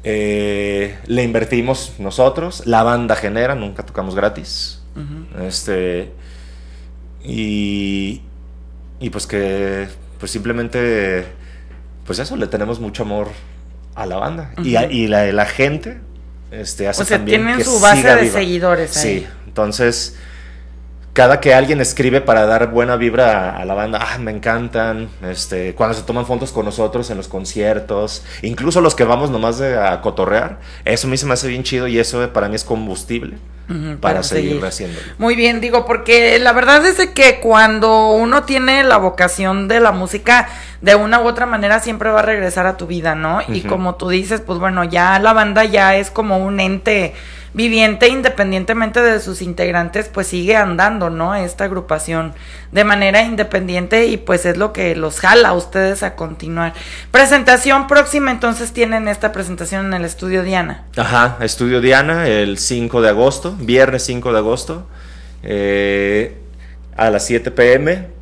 eh, 0.04 0.98
le 1.06 1.22
invertimos 1.22 1.94
nosotros, 1.98 2.66
la 2.66 2.82
banda 2.82 3.14
genera, 3.16 3.54
nunca 3.54 3.84
tocamos 3.84 4.14
gratis. 4.14 4.82
Este. 5.40 6.12
Y. 7.24 8.20
Y 9.00 9.10
pues 9.10 9.26
que. 9.26 9.88
Pues 10.18 10.30
simplemente. 10.30 11.26
Pues 12.04 12.18
eso, 12.18 12.36
le 12.36 12.48
tenemos 12.48 12.80
mucho 12.80 13.04
amor 13.04 13.28
a 13.94 14.06
la 14.06 14.16
banda. 14.16 14.52
Y, 14.62 14.76
y 14.76 15.06
la, 15.06 15.30
la 15.32 15.46
gente 15.46 16.00
este, 16.52 16.86
hace 16.86 17.02
o 17.02 17.06
sea, 17.06 17.24
tienen 17.24 17.64
su 17.64 17.80
base 17.80 18.14
de 18.14 18.30
seguidores 18.30 18.96
ahí. 18.98 19.20
Sí, 19.20 19.26
entonces 19.46 20.16
cada 21.12 21.40
que 21.40 21.52
alguien 21.52 21.80
escribe 21.80 22.20
para 22.22 22.46
dar 22.46 22.70
buena 22.70 22.96
vibra 22.96 23.56
a, 23.56 23.64
la 23.64 23.74
banda, 23.74 23.98
ah, 24.00 24.18
me 24.18 24.30
encantan, 24.30 25.10
este, 25.22 25.74
cuando 25.74 25.94
se 25.94 26.02
toman 26.02 26.24
fotos 26.24 26.52
con 26.52 26.64
nosotros 26.64 27.10
en 27.10 27.18
los 27.18 27.28
conciertos, 27.28 28.24
incluso 28.40 28.80
los 28.80 28.94
que 28.94 29.04
vamos 29.04 29.30
nomás 29.30 29.58
de, 29.58 29.76
a 29.78 30.00
cotorrear, 30.00 30.60
eso 30.84 31.06
a 31.06 31.10
mí 31.10 31.16
se 31.18 31.26
me 31.26 31.34
hace 31.34 31.48
bien 31.48 31.64
chido 31.64 31.86
y 31.86 31.98
eso 31.98 32.32
para 32.32 32.48
mí 32.48 32.54
es 32.54 32.64
combustible 32.64 33.36
para, 34.00 34.22
seguir, 34.22 34.62
haciéndolo. 34.64 35.06
Muy 35.18 35.36
bien, 35.36 35.60
digo, 35.60 35.86
porque 35.86 36.38
la 36.38 36.52
verdad 36.52 36.84
es 36.84 36.98
que 37.10 37.40
cuando 37.40 38.10
uno 38.10 38.44
tiene 38.44 38.82
la 38.84 38.96
vocación 38.96 39.68
de 39.68 39.80
la 39.80 39.92
música, 39.92 40.48
de 40.80 40.94
una 40.94 41.20
u 41.20 41.26
otra 41.26 41.46
manera 41.46 41.80
siempre 41.80 42.10
va 42.10 42.20
a 42.20 42.22
regresar 42.22 42.66
a 42.66 42.76
tu 42.76 42.86
vida, 42.86 43.14
¿no? 43.14 43.40
Y 43.48 43.62
como 43.62 43.94
tú 43.94 44.08
dices, 44.08 44.40
pues 44.40 44.58
bueno, 44.58 44.84
ya 44.84 45.18
la 45.18 45.32
banda 45.32 45.64
ya 45.64 45.96
es 45.96 46.10
como 46.10 46.38
un 46.38 46.60
ente 46.60 47.14
viviente 47.54 48.08
independientemente 48.08 49.02
de 49.02 49.20
sus 49.20 49.42
integrantes, 49.42 50.08
pues 50.08 50.26
sigue 50.26 50.56
andando, 50.56 51.10
¿no? 51.10 51.34
Esta 51.34 51.64
agrupación 51.64 52.32
de 52.70 52.84
manera 52.84 53.22
independiente 53.22 54.06
y 54.06 54.16
pues 54.16 54.46
es 54.46 54.56
lo 54.56 54.72
que 54.72 54.96
los 54.96 55.20
jala 55.20 55.50
a 55.50 55.52
ustedes 55.52 56.02
a 56.02 56.14
continuar. 56.14 56.72
Presentación 57.10 57.86
próxima, 57.86 58.30
entonces 58.30 58.72
tienen 58.72 59.08
esta 59.08 59.32
presentación 59.32 59.86
en 59.86 59.94
el 59.94 60.04
estudio 60.04 60.42
Diana. 60.42 60.84
Ajá, 60.96 61.36
estudio 61.40 61.80
Diana 61.80 62.26
el 62.26 62.58
5 62.58 63.02
de 63.02 63.08
agosto, 63.08 63.54
viernes 63.58 64.04
5 64.04 64.32
de 64.32 64.38
agosto, 64.38 64.86
eh, 65.42 66.38
a 66.96 67.10
las 67.10 67.26
7 67.26 67.50
pm. 67.50 68.12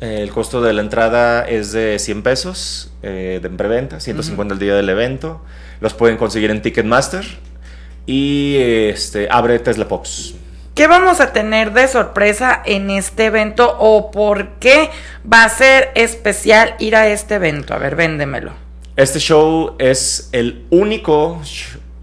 El 0.00 0.30
costo 0.30 0.60
de 0.60 0.74
la 0.74 0.82
entrada 0.82 1.42
es 1.42 1.72
de 1.72 1.98
100 1.98 2.22
pesos 2.22 2.92
eh, 3.02 3.40
de 3.42 3.48
preventa, 3.48 3.98
150 3.98 4.54
el 4.54 4.60
día 4.60 4.74
del 4.74 4.90
evento. 4.90 5.40
Los 5.80 5.94
pueden 5.94 6.18
conseguir 6.18 6.50
en 6.50 6.60
Ticketmaster 6.60 7.24
y 8.06 8.56
este, 8.58 9.28
abre 9.30 9.58
Tesla 9.58 9.86
Pops. 9.88 10.34
¿Qué 10.74 10.86
vamos 10.86 11.20
a 11.20 11.32
tener 11.32 11.72
de 11.72 11.88
sorpresa 11.88 12.62
en 12.64 12.90
este 12.90 13.26
evento 13.26 13.76
o 13.78 14.10
por 14.10 14.58
qué 14.58 14.90
va 15.30 15.44
a 15.44 15.48
ser 15.48 15.90
especial 15.94 16.74
ir 16.78 16.94
a 16.96 17.08
este 17.08 17.36
evento? 17.36 17.74
A 17.74 17.78
ver, 17.78 17.96
véndemelo. 17.96 18.52
Este 18.94 19.18
show 19.18 19.74
es 19.78 20.28
el 20.32 20.66
único 20.70 21.40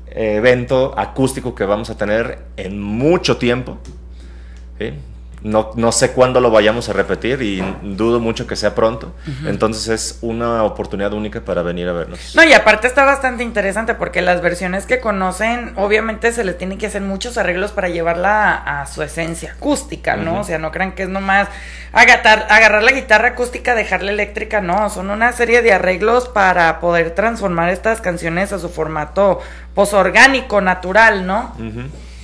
evento 0.07 0.93
acústico 0.97 1.55
que 1.55 1.65
vamos 1.65 1.89
a 1.89 1.97
tener 1.97 2.39
en 2.57 2.81
mucho 2.81 3.37
tiempo. 3.37 3.77
¿sí? 4.79 4.93
No, 5.43 5.71
no, 5.75 5.91
sé 5.91 6.11
cuándo 6.11 6.39
lo 6.39 6.51
vayamos 6.51 6.87
a 6.87 6.93
repetir 6.93 7.41
y 7.41 7.61
dudo 7.81 8.21
mucho 8.21 8.47
que 8.47 8.55
sea 8.55 8.75
pronto. 8.75 9.13
Entonces 9.45 9.87
es 9.89 10.19
una 10.21 10.63
oportunidad 10.63 11.11
única 11.11 11.41
para 11.41 11.61
venir 11.63 11.87
a 11.89 11.93
vernos. 11.93 12.33
No, 12.35 12.43
y 12.43 12.53
aparte 12.53 12.87
está 12.87 13.03
bastante 13.03 13.43
interesante 13.43 13.93
porque 13.93 14.21
las 14.21 14.41
versiones 14.41 14.85
que 14.85 15.01
conocen, 15.01 15.73
obviamente 15.75 16.31
se 16.31 16.45
le 16.45 16.53
tienen 16.53 16.77
que 16.77 16.87
hacer 16.87 17.01
muchos 17.01 17.37
arreglos 17.37 17.73
para 17.73 17.89
llevarla 17.89 18.53
a, 18.55 18.85
su 18.87 19.03
esencia 19.03 19.53
acústica, 19.53 20.15
¿no? 20.15 20.41
O 20.41 20.43
sea, 20.43 20.59
no 20.59 20.71
crean 20.71 20.93
que 20.93 21.03
es 21.03 21.09
nomás 21.09 21.49
agatar, 21.91 22.47
agarrar 22.49 22.83
la 22.83 22.91
guitarra 22.91 23.29
acústica, 23.29 23.75
dejarla 23.75 24.11
eléctrica, 24.11 24.61
no. 24.61 24.89
Son 24.89 25.09
una 25.09 25.33
serie 25.33 25.61
de 25.61 25.73
arreglos 25.73 26.29
para 26.29 26.79
poder 26.79 27.11
transformar 27.11 27.69
estas 27.69 28.01
canciones 28.01 28.53
a 28.53 28.59
su 28.59 28.69
formato 28.69 29.41
posorgánico, 29.73 30.61
natural, 30.61 31.25
¿no? 31.25 31.53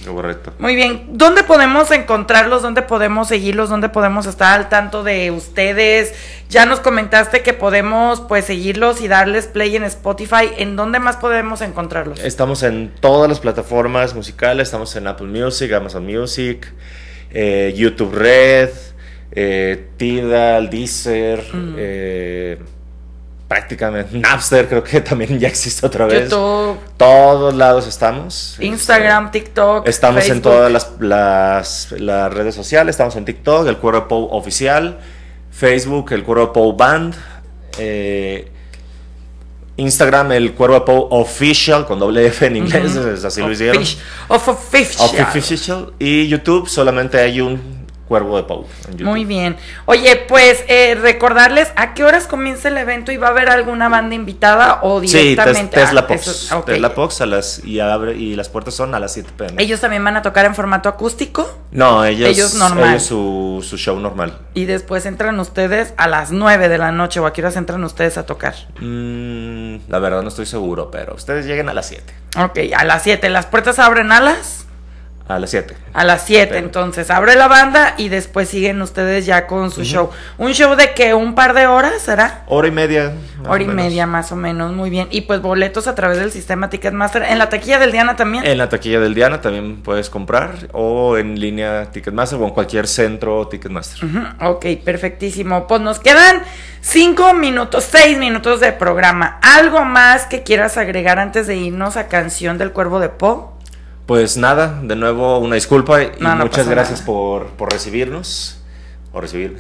Correcto. 0.06 0.54
Muy 0.60 0.76
bien. 0.76 1.08
¿Dónde 1.12 1.44
podemos 1.44 1.92
encontrarlos? 1.92 2.62
¿Dónde 2.62 2.82
podemos 2.82 3.28
seguirlos? 3.28 3.70
¿Dónde 3.70 3.90
podemos 3.90 4.26
estar 4.26 4.58
al 4.58 4.70
tanto 4.70 5.04
de 5.04 5.32
ustedes? 5.32 6.14
Ya 6.50 6.66
nos 6.66 6.80
comentaste 6.80 7.42
que 7.42 7.54
podemos 7.54 8.22
pues 8.22 8.46
seguirlos 8.46 9.02
y 9.02 9.08
darles 9.08 9.48
play 9.48 9.76
en 9.76 9.84
Spotify. 9.84 10.52
¿En 10.58 10.76
dónde 10.76 11.00
más 11.00 11.18
podemos 11.18 11.62
encontrarlos? 11.62 12.20
Estamos 12.20 12.64
en 12.64 12.92
todas 13.00 13.30
las 13.30 13.40
plataformas 13.40 14.16
musicales. 14.16 14.70
Estamos 14.70 14.96
en 14.96 15.08
Apple 15.08 15.28
Music, 15.28 15.72
Amazon 15.74 16.06
Music, 16.06 16.72
eh, 17.32 17.74
YouTube 17.76 18.14
Red, 18.14 18.70
eh, 19.32 19.90
Tidal, 19.98 20.70
Deezer, 20.70 21.44
mm. 21.54 21.76
eh, 21.78 22.60
prácticamente. 23.50 24.18
Napster 24.18 24.70
creo 24.70 24.84
que 24.84 25.02
también 25.10 25.38
ya 25.38 25.50
existe 25.50 25.86
otra 25.86 26.06
vez. 26.06 26.30
YouTube. 26.30 26.78
Todos 26.96 27.54
lados 27.54 27.86
estamos. 27.88 28.56
Instagram, 28.62 29.26
este, 29.26 29.40
TikTok. 29.40 29.86
Estamos 29.86 30.30
en 30.30 30.42
todas 30.42 30.72
las, 31.00 31.92
las, 31.92 32.34
redes 32.34 32.56
sociales. 32.56 32.94
Estamos 32.94 33.18
en 33.18 33.26
TikTok, 33.26 33.68
el 33.68 33.78
Cuero 33.78 34.08
Pou 34.08 34.30
oficial. 34.32 35.00
Facebook, 35.52 36.14
el 36.14 36.24
Cuero 36.24 36.54
Pou 36.54 36.72
Band. 36.74 37.16
Eh, 37.80 38.50
Instagram, 39.78 40.34
el 40.34 40.54
Cuervo 40.54 40.84
Pou 40.86 41.08
Official, 41.12 41.86
con 41.86 42.00
doble 42.00 42.28
F 42.28 42.46
en 42.46 42.58
inglés, 42.58 42.98
así 43.24 43.42
lo 43.42 43.52
hicieron. 43.52 43.82
Of 44.28 44.48
official. 44.48 45.94
Y 45.98 46.28
YouTube 46.28 46.68
solamente 46.68 47.18
hay 47.18 47.40
un 47.42 47.79
Cuervo 48.10 48.38
de 48.38 48.44
Pau. 48.44 48.66
Muy 49.02 49.24
bien. 49.24 49.56
Oye, 49.86 50.16
pues 50.28 50.64
eh, 50.68 50.98
recordarles 51.00 51.72
a 51.76 51.94
qué 51.94 52.04
horas 52.04 52.26
comienza 52.26 52.70
el 52.70 52.78
evento 52.78 53.12
y 53.12 53.18
va 53.18 53.28
a 53.28 53.30
haber 53.30 53.50
alguna 53.50 53.88
banda 53.88 54.16
invitada 54.16 54.80
o 54.82 55.00
directamente. 55.00 55.78
Sí, 55.78 55.86
Tesla 55.86 56.08
Pox. 56.08 56.50
Tesla 56.66 56.96
Pox 56.96 57.22
a 57.22 57.28
las, 57.28 57.64
y, 57.64 57.80
abre, 57.80 58.16
y 58.16 58.36
las 58.36 58.50
puertas 58.50 58.74
son 58.74 58.96
a 58.96 59.00
las 59.00 59.14
7 59.14 59.30
pm. 59.38 59.62
¿Ellos 59.62 59.80
también 59.80 60.04
van 60.04 60.18
a 60.18 60.24
tocar 60.24 60.48
en 60.48 60.56
formato 60.56 60.90
acústico? 60.90 61.48
No, 61.72 62.04
ellos, 62.04 62.30
ellos, 62.30 62.56
normal. 62.56 62.90
ellos 62.90 63.04
su, 63.04 63.64
su, 63.64 63.78
show 63.78 64.00
normal. 64.00 64.40
Y 64.56 64.66
después 64.66 65.06
entran 65.06 65.40
ustedes 65.40 65.94
a 65.98 66.08
las 66.08 66.32
9 66.32 66.68
de 66.68 66.80
la 66.80 66.92
noche 66.92 67.20
o 67.20 67.28
a 67.28 67.34
qué 67.34 67.42
horas 67.42 67.58
entran 67.58 67.84
ustedes 67.84 68.18
a 68.18 68.26
tocar? 68.26 68.56
Mm, 68.80 69.88
la 69.88 70.00
verdad 70.00 70.24
no 70.24 70.30
estoy 70.30 70.48
seguro, 70.48 70.90
pero 70.90 71.14
ustedes 71.14 71.46
lleguen 71.46 71.70
a 71.70 71.76
las 71.76 71.86
7. 71.86 72.12
Ok, 72.40 72.58
a 72.76 72.86
las 72.86 73.04
7. 73.04 73.30
¿Las 73.30 73.46
puertas 73.46 73.78
abren 73.78 74.12
a 74.12 74.20
las? 74.20 74.66
A 75.30 75.38
las 75.38 75.52
7. 75.52 75.76
A 75.94 76.04
las 76.06 76.26
7, 76.26 76.58
entonces 76.58 77.12
abre 77.12 77.36
la 77.36 77.48
banda 77.48 77.94
y 77.98 78.10
después 78.10 78.50
siguen 78.50 78.82
ustedes 78.82 79.28
ya 79.28 79.46
con 79.46 79.70
su 79.70 79.84
show. 79.84 80.10
¿Un 80.40 80.54
show 80.54 80.76
de 80.76 80.96
qué? 80.96 81.14
¿Un 81.14 81.36
par 81.36 81.54
de 81.54 81.68
horas 81.68 82.02
será? 82.02 82.46
Hora 82.48 82.68
y 82.68 82.72
media. 82.72 83.14
Hora 83.48 83.62
y 83.62 83.68
media 83.68 84.08
más 84.08 84.32
o 84.32 84.36
menos, 84.36 84.74
muy 84.74 84.90
bien. 84.90 85.08
Y 85.12 85.22
pues 85.22 85.40
boletos 85.40 85.88
a 85.88 85.94
través 85.94 86.18
del 86.18 86.32
sistema 86.32 86.72
Ticketmaster. 86.72 87.22
¿En 87.22 87.38
la 87.38 87.48
taquilla 87.48 87.78
del 87.78 87.92
Diana 87.92 88.16
también? 88.16 88.44
En 88.44 88.58
la 88.58 88.70
taquilla 88.70 89.00
del 89.00 89.14
Diana 89.14 89.40
también 89.40 89.84
puedes 89.84 90.10
comprar 90.10 90.68
o 90.72 91.16
en 91.16 91.40
línea 91.40 91.92
Ticketmaster 91.92 92.40
o 92.40 92.46
en 92.46 92.50
cualquier 92.50 92.88
centro 92.88 93.48
Ticketmaster. 93.50 94.10
Ok, 94.42 94.66
perfectísimo. 94.84 95.68
Pues 95.68 95.80
nos 95.80 96.00
quedan 96.00 96.42
5 96.82 97.36
minutos, 97.36 97.84
6 97.92 98.18
minutos 98.18 98.62
de 98.62 98.72
programa. 98.72 99.38
¿Algo 99.44 99.86
más 99.86 100.26
que 100.26 100.42
quieras 100.42 100.78
agregar 100.78 101.20
antes 101.20 101.46
de 101.46 101.56
irnos 101.56 101.98
a 101.98 102.08
Canción 102.08 102.58
del 102.58 102.72
Cuervo 102.72 103.00
de 103.00 103.10
Po? 103.10 103.59
Pues 104.10 104.38
nada, 104.38 104.80
de 104.82 104.96
nuevo 104.96 105.38
una 105.38 105.54
disculpa 105.54 106.02
y 106.02 106.10
muchas 106.20 106.68
gracias 106.68 107.00
por, 107.00 107.52
recibirnos 107.60 108.60
o 109.14 109.22
recibir. 109.22 109.60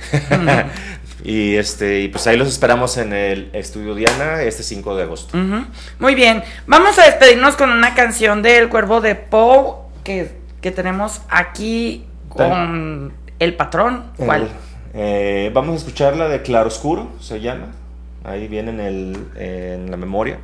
y 1.23 1.53
este 1.55 1.99
y 1.99 2.07
pues 2.07 2.25
ahí 2.25 2.35
los 2.35 2.47
esperamos 2.47 2.97
en 2.97 3.13
el 3.13 3.51
estudio 3.53 3.93
Diana 3.93 4.41
este 4.41 4.63
5 4.63 4.95
de 4.95 5.03
agosto. 5.03 5.37
Muy 5.99 6.15
bien, 6.15 6.41
vamos 6.65 6.97
a 6.97 7.03
despedirnos 7.03 7.57
con 7.57 7.69
una 7.69 7.93
canción 7.93 8.41
del 8.41 8.69
Cuervo 8.69 9.01
de 9.01 9.13
Poe 9.13 9.83
que, 10.03 10.31
tenemos 10.71 11.21
aquí 11.29 12.07
con 12.29 13.13
el 13.37 13.53
patrón. 13.55 14.05
¿Cuál? 14.17 14.49
Eh, 14.95 15.51
vamos 15.53 15.75
a 15.75 15.77
escuchar 15.77 16.17
la 16.17 16.27
de 16.27 16.41
Claroscuro, 16.41 17.07
se 17.19 17.39
llama. 17.39 17.67
Ahí 18.23 18.47
viene 18.47 18.71
en, 18.71 18.79
el, 18.79 19.27
en 19.35 19.91
la 19.91 19.97
memoria. 19.97 20.39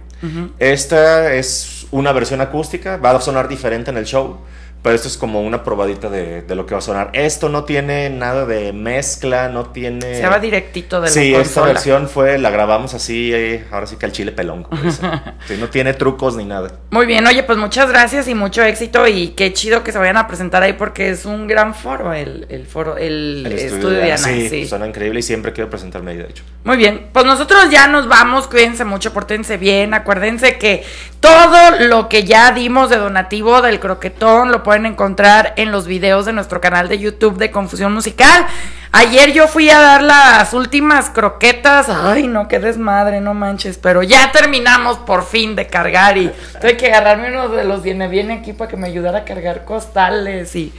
Esta 0.59 1.33
es 1.33 1.87
una 1.91 2.11
versión 2.11 2.41
acústica, 2.41 2.97
va 2.97 3.11
a 3.11 3.21
sonar 3.21 3.47
diferente 3.47 3.91
en 3.91 3.97
el 3.97 4.05
show 4.05 4.39
pero 4.85 4.97
esto 4.97 5.07
es 5.07 5.17
como 5.17 5.41
una 5.41 5.63
probadita 5.63 6.11
de, 6.11 6.43
lo 6.49 6.67
que 6.67 6.75
va 6.75 6.77
a 6.77 6.81
sonar. 6.81 7.09
Esto 7.13 7.49
no 7.49 7.63
tiene 7.63 8.11
nada 8.11 8.45
de 8.45 8.71
mezcla, 8.71 9.49
no 9.49 9.71
tiene... 9.71 10.13
Se 10.13 10.27
va 10.27 10.37
directito 10.37 11.01
de 11.01 11.07
la 11.07 11.11
Sí, 11.11 11.33
esta 11.33 11.63
versión 11.63 12.07
fue, 12.07 12.37
la 12.37 12.51
grabamos 12.51 12.93
así, 12.93 13.33
eh, 13.33 13.65
ahora 13.71 13.87
sí 13.87 13.95
que 13.95 14.05
al 14.05 14.11
chile 14.11 14.31
pelón. 14.31 14.67
sí, 15.47 15.57
no 15.59 15.69
tiene 15.69 15.95
trucos 15.95 16.35
ni 16.35 16.45
nada. 16.45 16.81
Muy 16.91 17.07
bien, 17.07 17.25
oye, 17.25 17.41
pues 17.41 17.57
muchas 17.57 17.89
gracias 17.89 18.27
y 18.27 18.35
mucho 18.35 18.61
éxito 18.61 19.07
y 19.07 19.29
qué 19.29 19.53
chido 19.53 19.83
que 19.83 19.91
se 19.91 19.97
vayan 19.97 20.17
a 20.17 20.27
presentar 20.27 20.61
ahí 20.61 20.73
porque 20.73 21.09
es 21.09 21.25
un 21.25 21.47
gran 21.47 21.73
foro 21.73 22.13
el, 22.13 22.45
el 22.49 22.67
foro, 22.67 22.95
el, 22.95 23.43
estudio, 23.47 23.89
de 23.89 24.11
Ana. 24.11 24.17
Sí, 24.19 24.67
suena 24.67 24.85
increíble 24.85 25.19
y 25.19 25.23
siempre 25.23 25.51
quiero 25.51 25.67
presentarme 25.67 26.11
ahí, 26.11 26.17
de 26.17 26.25
hecho. 26.25 26.43
Muy 26.63 26.77
bien, 26.77 27.07
pues 27.11 27.25
nosotros 27.25 27.71
ya 27.71 27.87
nos 27.87 28.07
vamos, 28.07 28.45
cuídense 28.45 28.85
mucho, 28.85 29.11
pórtense 29.13 29.57
bien, 29.57 29.95
acuérdense 29.95 30.59
que 30.59 30.83
todo 31.19 31.79
lo 31.79 32.07
que 32.07 32.23
ya 32.23 32.51
dimos 32.51 32.91
de 32.91 32.97
donativo 32.97 33.63
del 33.63 33.79
croquetón 33.79 34.51
lo 34.51 34.61
pueden 34.61 34.74
encontrar 34.83 35.53
en 35.55 35.71
los 35.71 35.87
videos 35.87 36.25
de 36.25 36.33
nuestro 36.33 36.59
canal 36.59 36.89
de 36.89 36.97
YouTube 36.99 37.37
de 37.37 37.51
Confusión 37.51 37.93
Musical. 37.93 38.45
Ayer 38.91 39.31
yo 39.33 39.47
fui 39.47 39.69
a 39.69 39.79
dar 39.79 40.01
las 40.01 40.53
últimas 40.53 41.09
croquetas. 41.09 41.89
Ay, 41.89 42.27
no, 42.27 42.47
qué 42.47 42.59
desmadre, 42.59 43.21
no 43.21 43.33
manches. 43.33 43.77
Pero 43.77 44.03
ya 44.03 44.31
terminamos 44.31 44.97
por 44.97 45.25
fin 45.25 45.55
de 45.55 45.67
cargar 45.67 46.17
y 46.17 46.31
tuve 46.59 46.75
que 46.75 46.87
agarrarme 46.87 47.29
uno 47.29 47.49
de 47.49 47.63
los 47.63 47.83
viene 47.83 48.07
viene 48.07 48.33
aquí 48.33 48.53
para 48.53 48.69
que 48.69 48.77
me 48.77 48.87
ayudara 48.87 49.19
a 49.19 49.23
cargar 49.23 49.65
costales 49.65 50.55
y 50.55 50.73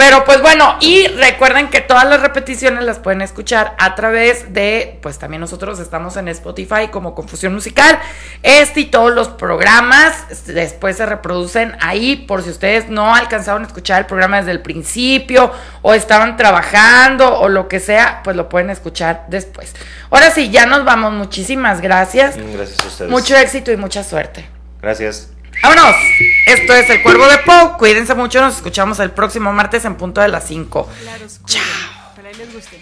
Pero 0.00 0.24
pues 0.24 0.40
bueno, 0.40 0.76
y 0.80 1.08
recuerden 1.08 1.68
que 1.68 1.82
todas 1.82 2.06
las 2.06 2.22
repeticiones 2.22 2.84
las 2.84 2.98
pueden 2.98 3.20
escuchar 3.20 3.74
a 3.78 3.94
través 3.96 4.50
de, 4.54 4.98
pues 5.02 5.18
también 5.18 5.42
nosotros 5.42 5.78
estamos 5.78 6.16
en 6.16 6.26
Spotify 6.28 6.88
como 6.90 7.14
Confusión 7.14 7.52
Musical. 7.52 7.98
Este 8.42 8.80
y 8.80 8.84
todos 8.86 9.12
los 9.12 9.28
programas 9.28 10.46
después 10.46 10.96
se 10.96 11.04
reproducen 11.04 11.76
ahí 11.82 12.16
por 12.16 12.42
si 12.42 12.48
ustedes 12.48 12.88
no 12.88 13.14
alcanzaron 13.14 13.64
a 13.64 13.66
escuchar 13.66 13.98
el 13.98 14.06
programa 14.06 14.38
desde 14.38 14.52
el 14.52 14.62
principio 14.62 15.52
o 15.82 15.92
estaban 15.92 16.38
trabajando 16.38 17.38
o 17.38 17.50
lo 17.50 17.68
que 17.68 17.78
sea, 17.78 18.22
pues 18.24 18.36
lo 18.36 18.48
pueden 18.48 18.70
escuchar 18.70 19.26
después. 19.28 19.74
Ahora 20.08 20.30
sí, 20.30 20.48
ya 20.48 20.64
nos 20.64 20.86
vamos. 20.86 21.12
Muchísimas 21.12 21.82
gracias. 21.82 22.38
Gracias 22.38 22.80
a 22.82 22.88
ustedes. 22.88 23.10
Mucho 23.10 23.36
éxito 23.36 23.70
y 23.70 23.76
mucha 23.76 24.02
suerte. 24.02 24.48
Gracias. 24.80 25.28
¡Vámonos! 25.62 25.96
Esto 26.46 26.74
es 26.74 26.88
El 26.90 27.02
Cuervo 27.02 27.26
de 27.26 27.38
Poe. 27.38 27.76
Cuídense 27.78 28.14
mucho. 28.14 28.40
Nos 28.40 28.56
escuchamos 28.56 28.98
el 29.00 29.10
próximo 29.10 29.52
martes 29.52 29.84
en 29.84 29.96
punto 29.96 30.20
de 30.20 30.28
las 30.28 30.46
5. 30.46 30.88
Chao. 31.46 31.62
Ojalá 32.12 32.30
les 32.32 32.52
guste. 32.52 32.78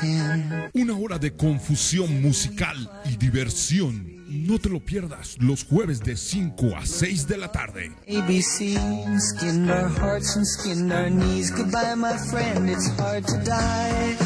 Ten. 0.00 0.70
una 0.74 0.96
hora 0.96 1.18
de 1.18 1.32
confusión 1.34 2.22
musical 2.22 2.76
y 3.04 3.16
diversión. 3.16 4.18
No 4.28 4.58
te 4.58 4.68
lo 4.68 4.78
pierdas 4.78 5.36
los 5.40 5.64
jueves 5.64 6.00
de 6.00 6.16
5 6.16 6.76
a 6.76 6.86
6 6.86 7.26
de 7.26 7.38
la 7.38 7.50
tarde. 7.50 7.90
ABC 8.06 8.78
skinned 9.18 9.70
our 9.70 9.88
hearts 9.88 10.36
and 10.36 10.46
skinned 10.46 10.92
our 10.92 11.10
knees. 11.10 11.50
Goodbye, 11.50 11.96
my 11.96 12.16
friend, 12.30 12.70
it's 12.70 12.88
hard 12.96 13.26
to 13.26 13.38
die. 13.38 14.16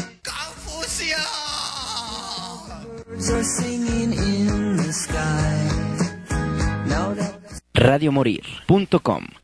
Birds 3.15 3.59
Radiomorir.com 7.75 9.42